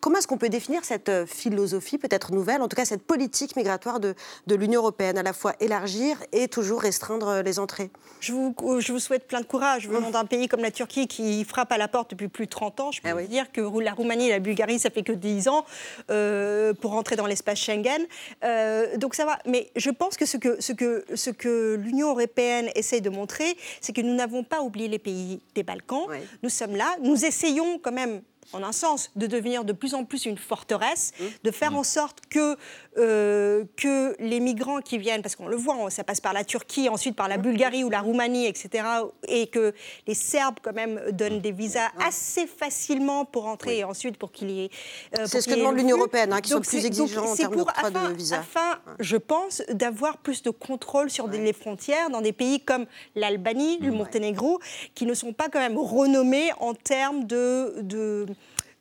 [0.00, 3.56] Comment est-ce qu'on peut définir cette euh, philosophie, peut-être nouvelle, en tout cas cette politique
[3.56, 4.14] migratoire de,
[4.46, 7.90] de l'Union européenne, à la fois élargir et toujours restreindre les entrées?
[8.20, 9.88] Je vous, je vous souhaite plein de courage.
[9.88, 12.80] Venant d'un pays comme la Turquie qui frappe à la porte depuis plus de 30
[12.80, 15.48] ans, je peux vous dire que la Roumanie et la Bulgarie, ça fait que 10
[15.48, 15.64] ans
[16.10, 18.06] euh, pour rentrer dans l'espace Schengen.
[18.44, 19.38] Euh, donc ça va.
[19.46, 23.56] Mais je pense que ce que, ce que, ce que l'Union européenne essaye de montrer,
[23.80, 26.06] c'est que nous n'avons pas oublié les pays des Balkans.
[26.42, 26.96] Nous sommes là.
[27.02, 31.12] Nous essayons quand même en un sens, de devenir de plus en plus une forteresse,
[31.44, 32.56] de faire en sorte que,
[32.96, 36.44] euh, que les migrants qui viennent, parce qu'on le voit, on- ça passe par la
[36.44, 38.84] Turquie, ensuite par la Bulgarie ou la Roumanie, etc.,
[39.26, 39.74] et que
[40.06, 44.50] les Serbes quand même donnent des visas assez facilement pour entrer et ensuite pour qu'il
[44.50, 44.70] y ait...
[45.18, 47.52] euh, C'est ce que demande l'Union européenne, hein, qui Donc sont plus exigeants en termes
[47.54, 48.38] pour, d'octroi de afin- visa.
[48.38, 52.86] Afin, je pense, d'avoir plus de contrôle sur des- les frontières dans des pays comme
[53.14, 54.58] l'Albanie, le Monténégro,
[54.94, 58.26] qui ne sont pas quand même renommés en termes de, de,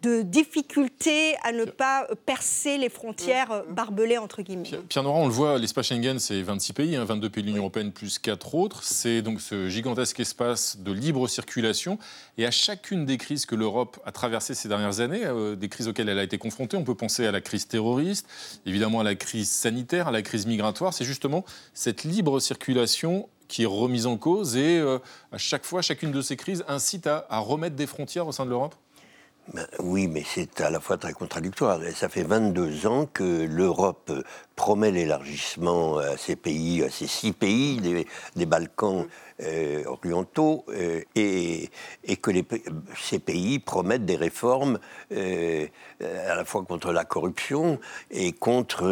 [0.08, 4.70] de difficulté à ne pas percer les frontières euh, barbelées, entre guillemets.
[4.88, 7.64] Pierre Nora, on le voit, l'espace Schengen, c'est 26 pays, hein, 22 pays de l'Union
[7.64, 8.84] européenne plus 4 autres.
[8.84, 12.00] C'est donc ce gigantesque espace de libre circulation.
[12.38, 15.90] Et à chacune des crises que l'Europe a traversées ces dernières années, euh, des crises
[15.90, 18.28] auxquelles elle a été confrontée, on peut penser à la crise terroriste,
[18.66, 20.94] évidemment à la crise sanitaire, à la crise migratoire.
[20.94, 21.44] C'est justement
[21.74, 25.00] cette libre circulation qui est remise en cause et euh,
[25.32, 28.46] à chaque fois, chacune de ces crises incite à, à remettre des frontières au sein
[28.46, 28.76] de l'Europe
[29.54, 31.80] Ben oui, mais c'est à la fois très contradictoire.
[31.96, 34.12] Ça fait 22 ans que l'Europe
[34.58, 38.06] promet l'élargissement à ces pays, à ces six pays des,
[38.36, 39.08] des Balkans
[39.42, 41.70] euh, orientaux, euh, et,
[42.04, 42.46] et que les,
[43.00, 44.80] ces pays promettent des réformes
[45.14, 45.68] euh,
[46.02, 47.80] à la fois contre la corruption
[48.12, 48.90] et contre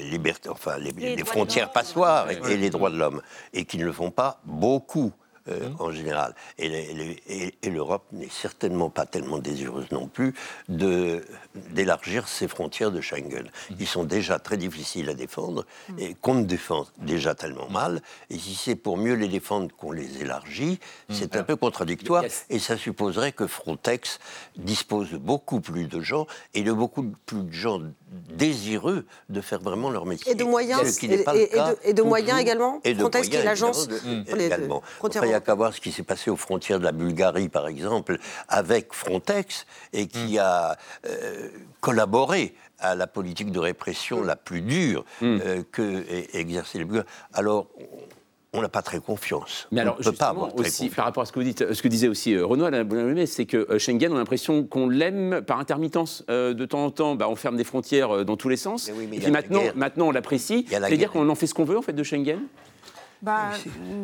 [0.00, 3.20] liberté, enfin les, frontières passoires et, et les droits de l'homme,
[3.52, 5.12] et qui ne le font pas beaucoup.
[5.48, 6.34] Euh, en général.
[6.58, 10.32] Et, l'Europe n'est certainement pas tellement désireuse non plus
[10.68, 13.50] d'élargir ses frontières de Schengen.
[13.78, 15.66] Ils sont déjà très difficiles à défendre
[15.98, 18.00] et qu'on ne défend déjà tellement mal.
[18.30, 20.78] Et si c'est pour mieux les défendre qu'on les élargit,
[21.10, 22.24] c'est un peu contradictoire.
[22.48, 24.20] Et ça supposerait que Frontex
[24.56, 27.80] dispose de beaucoup plus de gens et de beaucoup plus de gens
[28.36, 30.32] désireux de faire vraiment leur métier.
[30.32, 32.40] Et de moyens, Ce qui n'est pas et- le et cas de- et de moyens
[32.40, 33.88] également Et de Frontex, qui est moyens, l'agence
[34.38, 34.82] également.
[35.22, 37.66] il n'y a qu'à voir ce qui s'est passé aux frontières de la Bulgarie, par
[37.68, 41.48] exemple, avec Frontex, et qui a euh,
[41.80, 45.82] collaboré à la politique de répression la plus dure euh, que
[46.78, 47.06] les Bulgares.
[47.32, 47.66] Alors,
[48.54, 49.66] on n'a pas très confiance.
[49.72, 51.38] Mais alors, on ne peut pas justement, avoir très aussi, par rapport à ce que
[51.40, 52.84] vous dites, ce que disait aussi euh, Renaud, Alain
[53.26, 56.24] c'est que euh, Schengen, on a l'impression qu'on l'aime par intermittence.
[56.30, 58.88] Euh, de temps en temps, bah, on ferme des frontières euh, dans tous les sens.
[58.88, 60.66] Mais oui, mais et puis maintenant, maintenant, on l'apprécie.
[60.68, 62.40] C'est-à-dire qu'on en fait ce qu'on veut, en fait, de Schengen?
[63.24, 63.50] Bah,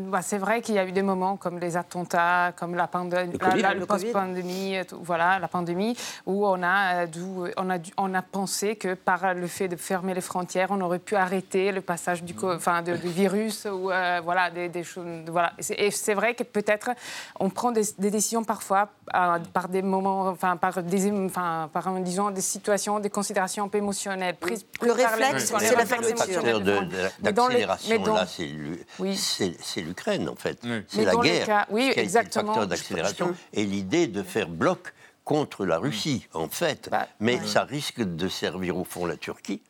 [0.08, 3.32] bah, c'est vrai qu'il y a eu des moments comme les attentats, comme la, pandémie,
[3.32, 5.94] Le la, Le post-pandémie, euh, voilà, la pandémie,
[6.24, 9.68] où on a, euh, dû- on, a, dû- on a pensé que par le fait
[9.68, 13.08] de fermer les frontières, on aurait pu arrêter le passage du, co- enfin, de- du
[13.08, 15.06] virus ou euh, voilà, des, des choses.
[15.28, 15.52] Voilà.
[15.76, 16.90] Et c'est- vrai que peut-être
[17.38, 21.88] on prend des, des décisions parfois euh, par des moments, enfin, par des, enfin, par
[21.88, 24.36] un- disons, des situations, des considérations un peu émotionnelles.
[24.36, 26.42] prises- Le réflexe, c'est la fermeture.
[26.42, 28.80] de- de- de- Mais dans les- mais d'accélération, dans- là, c'est l'U-
[29.16, 30.60] c'est c'est l'Ukraine, en fait.
[30.88, 32.42] C'est la guerre cas- oui, qui a été exactement.
[32.42, 33.34] le facteur d'accélération.
[33.52, 34.92] Et l'idée de faire bloc
[35.24, 36.88] contre la Russie, en fait.
[36.90, 39.60] Bah, Mais ça risque de servir, au fond, la Turquie.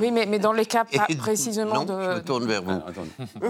[0.00, 2.02] Oui, mais, mais dans les cas pas Et précisément non, de.
[2.02, 2.80] je me tourne vers vous.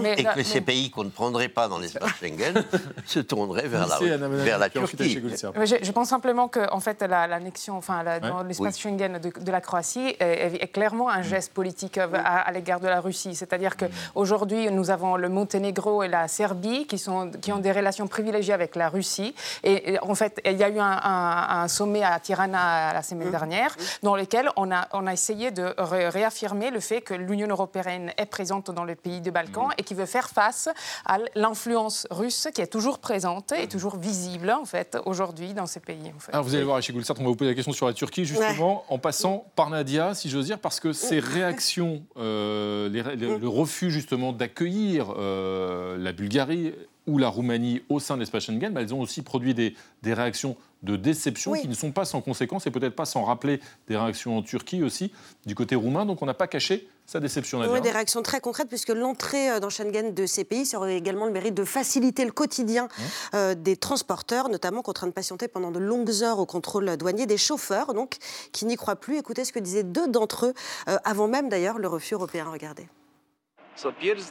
[0.01, 2.63] Mais et que ces pays qu'on ne prendrait pas dans l'espace Schengen
[3.05, 3.97] se tourneraient vers la,
[4.27, 5.21] vers la Turquie.
[5.65, 8.81] Je, je pense simplement que en fait, la- l'annexion enfin, la- dans l'espace Oui.
[8.81, 12.79] Schengen de, de la Croatie est, est clairement un geste politique euh, à, à l'égard
[12.79, 13.35] de la Russie.
[13.35, 18.07] C'est-à-dire qu'aujourd'hui, nous avons le Monténégro et la Serbie qui, sont, qui ont des relations
[18.07, 19.35] privilégiées avec la Russie.
[19.63, 23.01] Et, et en fait, il y a eu un, un- un sommet à Tirana la
[23.03, 25.73] semaine dernière dans lequel on a, on a essayé de
[26.05, 29.93] réaffirmer le fait que l'Union européenne est présente dans les pays des Balkans et qui
[29.93, 30.69] veut faire face
[31.05, 35.79] à l'influence russe qui est toujours présente et toujours visible en fait aujourd'hui dans ces
[35.79, 36.11] pays.
[36.15, 36.31] En fait.
[36.33, 38.25] Alors vous allez voir, chez Goulsart, on va vous poser la question sur la Turquie,
[38.25, 43.15] justement, en passant par Nadia, si j'ose dire, parce que ces réactions, euh, les ré-
[43.15, 46.73] le, le refus justement d'accueillir euh, la Bulgarie
[47.07, 50.13] ou la Roumanie au sein de l'espace Schengen, bah, elles ont aussi produit des, des
[50.13, 51.61] réactions de déception Oui.
[51.61, 54.83] qui ne sont pas sans conséquences et peut-être pas sans rappeler des réactions en Turquie
[54.83, 55.11] aussi,
[55.45, 56.05] du côté roumain.
[56.05, 57.73] Donc on n'a pas caché sa déception, Nadia.
[57.73, 60.97] Oui, des réactions très concrètes, puisque l'entrée euh, dans Schengen de ces pays ça aurait
[60.97, 62.89] également le mérite de faciliter le quotidien
[63.33, 67.37] euh, des transporteurs, notamment contraints de patienter pendant de longues heures au contrôle douanier, des
[67.37, 68.17] chauffeurs, donc,
[68.51, 69.17] qui n'y croient plus.
[69.17, 70.53] Écoutez ce que disaient deux d'entre eux,
[70.89, 72.45] euh, avant même d'ailleurs le refus européen.
[72.51, 72.87] Regardez.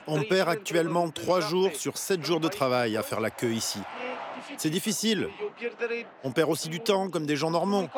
[0.07, 3.79] On perd actuellement 3 jours sur 7 jours de travail à faire la queue ici.
[4.57, 5.29] C'est difficile.
[6.25, 7.89] On perd aussi du temps comme des gens normaux.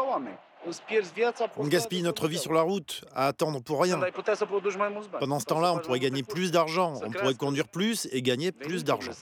[1.57, 4.01] On gaspille notre vie sur la route à attendre pour rien.
[5.19, 8.85] Pendant ce temps-là, on pourrait gagner plus d'argent, on pourrait conduire plus et gagner plus
[8.85, 9.13] d'argent.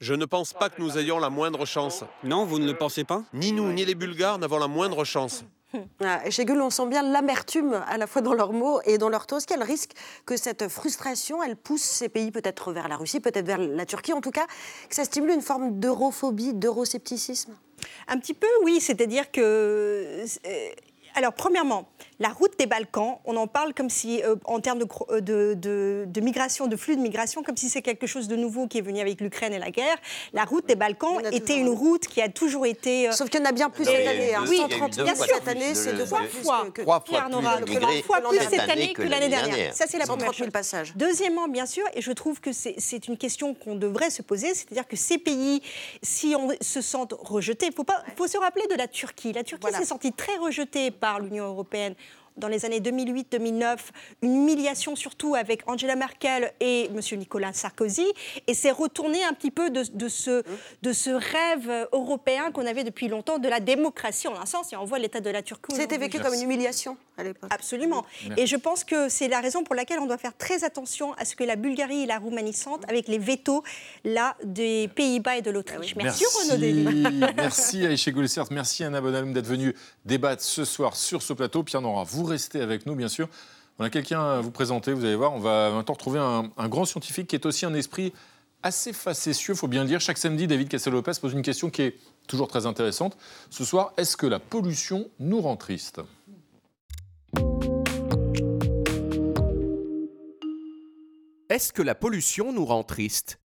[0.00, 2.04] Je ne pense pas que nous ayons la moindre chance.
[2.24, 3.22] Non, vous ne le pensez pas?
[3.32, 5.44] Ni nous, ni les Bulgares n'avons la moindre chance.
[6.00, 9.08] Ah, Chez Gull, on sent bien l'amertume à la fois dans leurs mots et dans
[9.08, 9.38] leurs taux.
[9.38, 9.92] Est-ce qu'il y a le risque
[10.26, 14.12] que cette frustration, elle pousse ces pays peut-être vers la Russie, peut-être vers la Turquie,
[14.12, 14.46] en tout cas,
[14.88, 17.54] que ça stimule une forme d'europhobie, d'euroscepticisme?
[18.08, 18.80] Un petit peu, oui.
[18.80, 19.40] C'est-à-dire que.
[20.46, 20.68] euh,
[21.14, 21.88] alors, premièrement,
[22.18, 25.54] la route des Balkans, on en parle comme si, euh, en termes de, euh, de,
[25.54, 28.78] de- de migration, de flux de migration, comme si c'est quelque chose de nouveau qui
[28.78, 29.96] est venu avec l'Ukraine et la guerre.
[30.32, 33.10] La route des Balkans était une route qui a toujours été.
[33.12, 34.34] Sauf qu'il y en a bien plus Et- cette année.
[34.34, 34.44] hein.
[34.48, 35.26] Oui, 130 000 bien sûr.
[35.34, 39.74] cette année, c'est deux fois fois, Trois fois plus fois cette année que l'année dernière.
[39.74, 40.52] Ça, c'est la 130 première 000 chose.
[40.52, 40.92] passages.
[40.96, 42.76] Deuxièmement, bien sûr, et je trouve que c'est-
[43.08, 45.60] une question qu'on devrait se poser, c'est-à-dire que ces pays,
[46.02, 49.32] si on se sentent rejetés, il faut, pas- faut se rappeler de la Turquie.
[49.32, 51.94] La Turquie s'est sentie très rejetée par l'Union européenne
[52.36, 53.78] dans les années 2008-2009,
[54.22, 57.00] une humiliation surtout avec Angela Merkel et M.
[57.18, 58.06] Nicolas Sarkozy,
[58.46, 60.42] et c'est retourné un petit peu de, de ce,
[60.82, 64.76] de ce rêve européen qu'on avait depuis longtemps de la démocratie en un sens, et
[64.76, 65.74] on voit l'état de la Turquie.
[65.74, 67.50] C'était vécu comme une humiliation à l'époque.
[67.52, 68.04] Absolument.
[68.26, 68.42] Merci.
[68.42, 71.24] Et je pense que c'est la raison pour laquelle on doit faire très attention à
[71.24, 73.62] ce que la Bulgarie et la Roumanie sentent avec les vétos
[74.04, 75.94] là des Pays-Bas et de l'Autriche.
[75.96, 77.20] Merci, Renaud Dely.
[77.36, 79.74] Merci Aïché Goulsert, merci Anna Bonalm d'être venue
[80.04, 81.62] débattre ce soir sur ce plateau.
[81.62, 83.28] Pierre Nora, vous restez avec nous bien sûr.
[83.78, 85.32] On a quelqu'un à vous présenter, vous allez voir.
[85.32, 88.12] On va maintenant retrouver un, grand scientifique qui est aussi un esprit
[88.62, 90.00] assez facétieux, faut bien le dire.
[90.00, 91.98] Chaque samedi, David Cassel-Lopez pose une question qui est
[92.28, 93.16] toujours très intéressante.
[93.50, 96.00] Ce soir, est-ce que la pollution nous rend triste?
[101.48, 103.41] Est-ce que la pollution nous rend triste?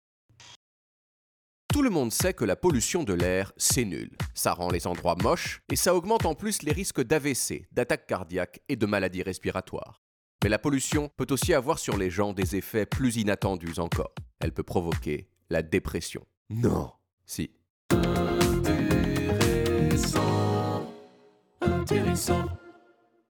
[1.75, 4.13] Tout le monde sait que la pollution de l'air, c'est nul.
[4.33, 8.61] Ça rend les endroits moches et ça augmente en plus les risques d'AVC, d'attaques cardiaques
[8.69, 10.01] et de maladies respiratoires.
[10.45, 14.15] Mais la pollution peut aussi avoir sur les gens des effets plus inattendus encore.
[14.39, 16.25] Elle peut provoquer la dépression.
[16.49, 16.93] Non.
[17.27, 17.51] Si.
[21.61, 22.45] Intéressant.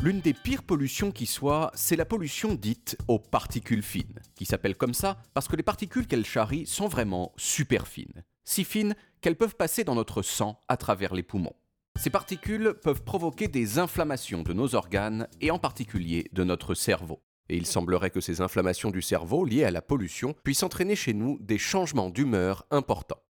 [0.03, 4.77] L'une des pires pollutions qui soit, c'est la pollution dite aux particules fines, qui s'appelle
[4.77, 8.23] comme ça parce que les particules qu'elles charrient sont vraiment super fines.
[8.45, 11.57] Si fines qu'elles peuvent passer dans notre sang à travers les poumons.
[11.97, 17.23] Ces particules peuvent provoquer des inflammations de nos organes et en particulier de notre cerveau.
[17.49, 21.15] Et il semblerait que ces inflammations du cerveau liées à la pollution puissent entraîner chez
[21.15, 23.24] nous des changements d'humeur importants.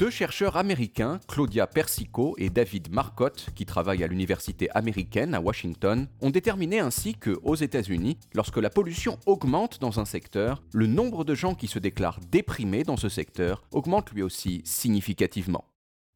[0.00, 6.08] Deux chercheurs américains, Claudia Persico et David Marcotte, qui travaillent à l'université américaine à Washington,
[6.22, 11.22] ont déterminé ainsi que, aux États-Unis, lorsque la pollution augmente dans un secteur, le nombre
[11.22, 15.66] de gens qui se déclarent déprimés dans ce secteur augmente lui aussi significativement.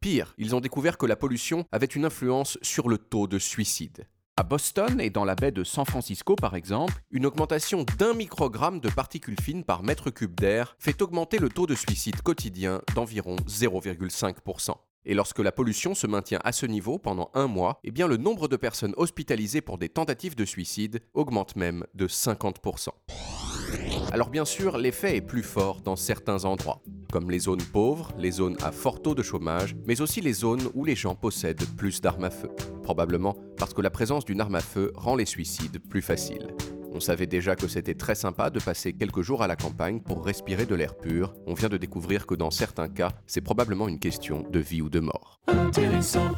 [0.00, 4.06] Pire, ils ont découvert que la pollution avait une influence sur le taux de suicide.
[4.36, 8.80] À Boston et dans la baie de San Francisco par exemple, une augmentation d'un microgramme
[8.80, 13.36] de particules fines par mètre cube d'air fait augmenter le taux de suicide quotidien d'environ
[13.46, 14.72] 0,5%.
[15.04, 18.48] Et lorsque la pollution se maintient à ce niveau pendant un mois, eh le nombre
[18.48, 22.88] de personnes hospitalisées pour des tentatives de suicide augmente même de 50%.
[24.12, 28.30] Alors bien sûr, l'effet est plus fort dans certains endroits, comme les zones pauvres, les
[28.30, 32.00] zones à fort taux de chômage, mais aussi les zones où les gens possèdent plus
[32.00, 32.50] d'armes à feu.
[32.82, 36.54] Probablement parce que la présence d'une arme à feu rend les suicides plus faciles.
[36.92, 40.24] On savait déjà que c'était très sympa de passer quelques jours à la campagne pour
[40.24, 41.34] respirer de l'air pur.
[41.46, 44.88] On vient de découvrir que dans certains cas, c'est probablement une question de vie ou
[44.88, 45.40] de mort.
[45.48, 46.30] Intéressant.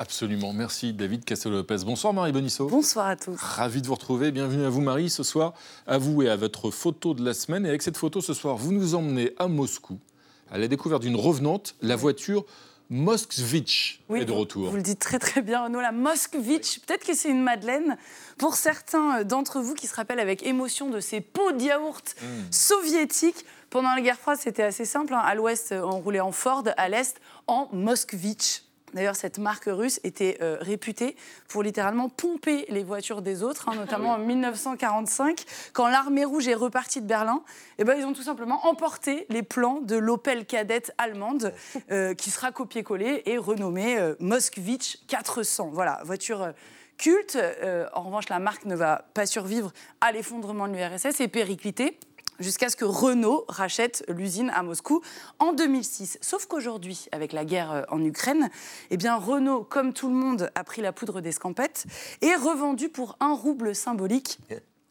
[0.00, 0.52] Absolument.
[0.52, 1.78] Merci David Castel-Lopez.
[1.84, 2.68] Bonsoir Marie Bonisso.
[2.68, 3.36] Bonsoir à tous.
[3.40, 4.30] Ravi de vous retrouver.
[4.30, 5.54] Bienvenue à vous Marie ce soir,
[5.88, 7.66] à vous et à votre photo de la semaine.
[7.66, 9.98] Et avec cette photo ce soir, vous nous emmenez à Moscou,
[10.52, 12.44] à la découverte d'une revenante, la voiture
[12.90, 14.66] Moskvitch oui, est de retour.
[14.66, 16.78] Vous, vous, le dites très très bien Renaud, la Moskvitch.
[16.80, 17.98] Peut-être que c'est une Madeleine
[18.38, 22.24] pour certains d'entre vous qui se rappellent avec émotion de ces pots de yaourt Hmm.
[22.24, 22.52] mmh.
[22.52, 23.44] soviétiques.
[23.68, 25.12] Pendant la guerre froide, c'était assez simple.
[25.12, 25.20] Hein.
[25.22, 28.62] À l'ouest, on roulait en Ford, à l'est, en Moskvitch.
[28.94, 31.16] D'ailleurs, cette marque russe était euh, réputée
[31.48, 36.54] pour littéralement pomper les voitures des autres, hein, notamment en 1945, quand l'armée rouge est
[36.54, 37.42] repartie de Berlin.
[37.78, 41.52] Eh ben, ils ont tout simplement emporté les plans de l'Opel cadette allemande,
[41.90, 45.70] euh, qui sera copié-collé et renommée euh, Moskvitch 400.
[45.72, 46.52] Voilà, voiture
[46.96, 47.38] culte.
[47.94, 51.96] En revanche, la marque ne va pas survivre à l'effondrement de l'URSS et péricliter
[52.38, 55.02] jusqu'à ce que Renault rachète l'usine à Moscou
[55.38, 56.18] en 2006.
[56.20, 58.50] Sauf qu'aujourd'hui, avec la guerre euh, en Ukraine,
[58.90, 61.86] eh bien Renault, comme tout le monde, a pris la poudre d'escampette
[62.22, 64.38] et revendu pour un rouble symbolique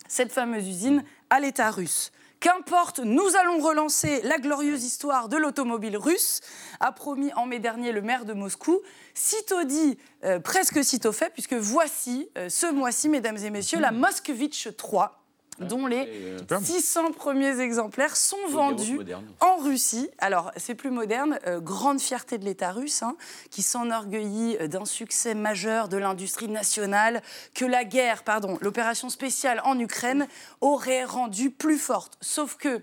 [0.07, 2.11] cette fameuse usine à l'État russe.
[2.39, 6.41] Qu'importe, nous allons relancer la glorieuse histoire de l'automobile russe,
[6.79, 8.79] a promis en mai dernier le maire de Moscou.
[9.15, 13.91] Sitôt dit, euh, presque sitôt fait, puisque voici, euh, ce mois-ci, mesdames et messieurs, la
[13.91, 15.16] Moskvitch 3
[15.59, 18.99] dont les 600 premiers exemplaires sont vendus
[19.39, 20.09] en Russie.
[20.19, 23.15] Alors, c'est plus moderne, euh, grande fierté de l'État russe, hein,
[23.49, 27.21] qui s'enorgueillit d'un succès majeur de l'industrie nationale
[27.53, 30.27] que la guerre, pardon, l'opération spéciale en Ukraine
[30.61, 32.17] aurait rendu plus forte.
[32.21, 32.81] Sauf que,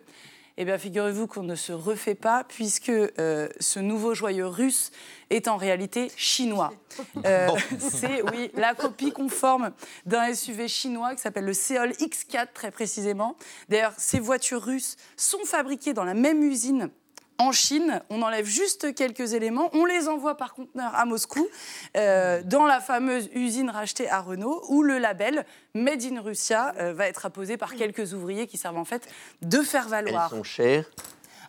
[0.57, 4.93] eh bien, figurez-vous qu'on ne se refait pas, puisque euh, ce nouveau joyeux russe
[5.31, 6.73] est en réalité chinois.
[7.27, 7.49] Euh,
[7.79, 9.73] c'est, oui, la copie conforme
[10.07, 13.37] d'un SUV chinois qui s'appelle le Seol X4, très précisément.
[13.69, 16.91] D'ailleurs, ces voitures russes sont fabriquées dans la même usine
[17.39, 21.47] en Chine, on enlève juste quelques éléments, on les envoie par conteneur à Moscou,
[21.97, 26.93] euh, dans la fameuse usine rachetée à Renault, où le label Made in Russia euh,
[26.93, 29.09] va être apposé par quelques ouvriers qui servent en fait
[29.43, 30.31] de faire valoir.
[30.33, 30.85] Elles sont chères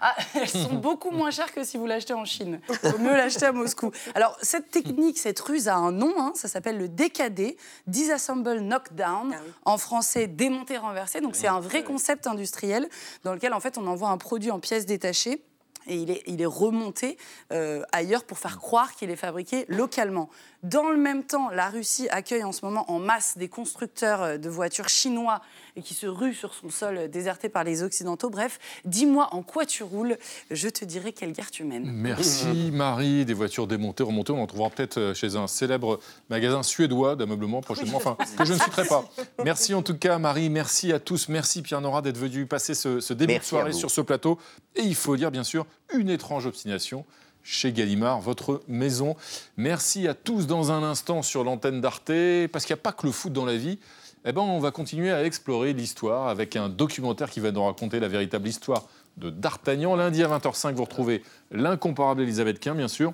[0.01, 2.59] ah, elles sont beaucoup moins chères que si vous l'achetez en Chine.
[2.83, 3.91] Il vaut mieux l'acheter à Moscou.
[4.13, 7.55] Alors, cette technique, cette ruse a un nom, hein, ça s'appelle le DKD,
[7.87, 9.51] Disassemble Knockdown, ah oui.
[9.63, 11.21] en français démonter renversé.
[11.21, 12.89] Donc, c'est un vrai concept industriel
[13.23, 15.41] dans lequel, en fait, on envoie un produit en pièces détachées
[15.87, 17.17] et il est, il est remonté
[17.51, 20.29] euh, ailleurs pour faire croire qu'il est fabriqué localement.
[20.63, 24.49] Dans le même temps, la Russie accueille en ce moment en masse des constructeurs de
[24.49, 25.41] voitures chinois
[25.75, 28.31] et qui se ruent sur son sol déserté par les Occidentaux.
[28.31, 30.17] Bref, dis-moi en quoi tu roules,
[30.49, 31.83] je te dirai quelle guerre tu mènes.
[31.85, 33.25] Merci Marie.
[33.25, 37.97] Des voitures démontées, remontées, on en trouvera peut-être chez un célèbre magasin suédois d'ameublement prochainement,
[37.97, 39.05] enfin, que je ne citerai pas.
[39.43, 42.99] Merci en tout cas Marie, merci à tous, merci Pierre Nora d'être venu passer ce,
[42.99, 44.39] ce début merci de soirée sur ce plateau.
[44.75, 47.05] Et il faut dire bien sûr, une étrange obstination
[47.43, 49.15] chez Gallimard, votre maison.
[49.55, 52.11] Merci à tous dans un instant sur l'antenne d'Arte,
[52.51, 53.79] parce qu'il n'y a pas que le foot dans la vie.
[54.25, 57.99] Eh ben, on va continuer à explorer l'histoire avec un documentaire qui va nous raconter
[57.99, 59.95] la véritable histoire de D'Artagnan.
[59.95, 61.21] Lundi à 20h05, vous retrouvez
[61.51, 63.13] l'incomparable Elisabeth Quint, bien sûr.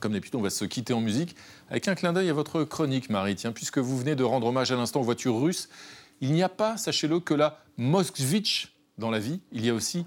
[0.00, 1.36] Comme d'habitude, on va se quitter en musique
[1.68, 3.36] avec un clin d'œil à votre chronique, Marie.
[3.36, 5.68] Tiens, puisque vous venez de rendre hommage à l'instant aux voitures russes,
[6.22, 10.06] il n'y a pas, sachez-le, que la Moskvitch dans la vie, il y a aussi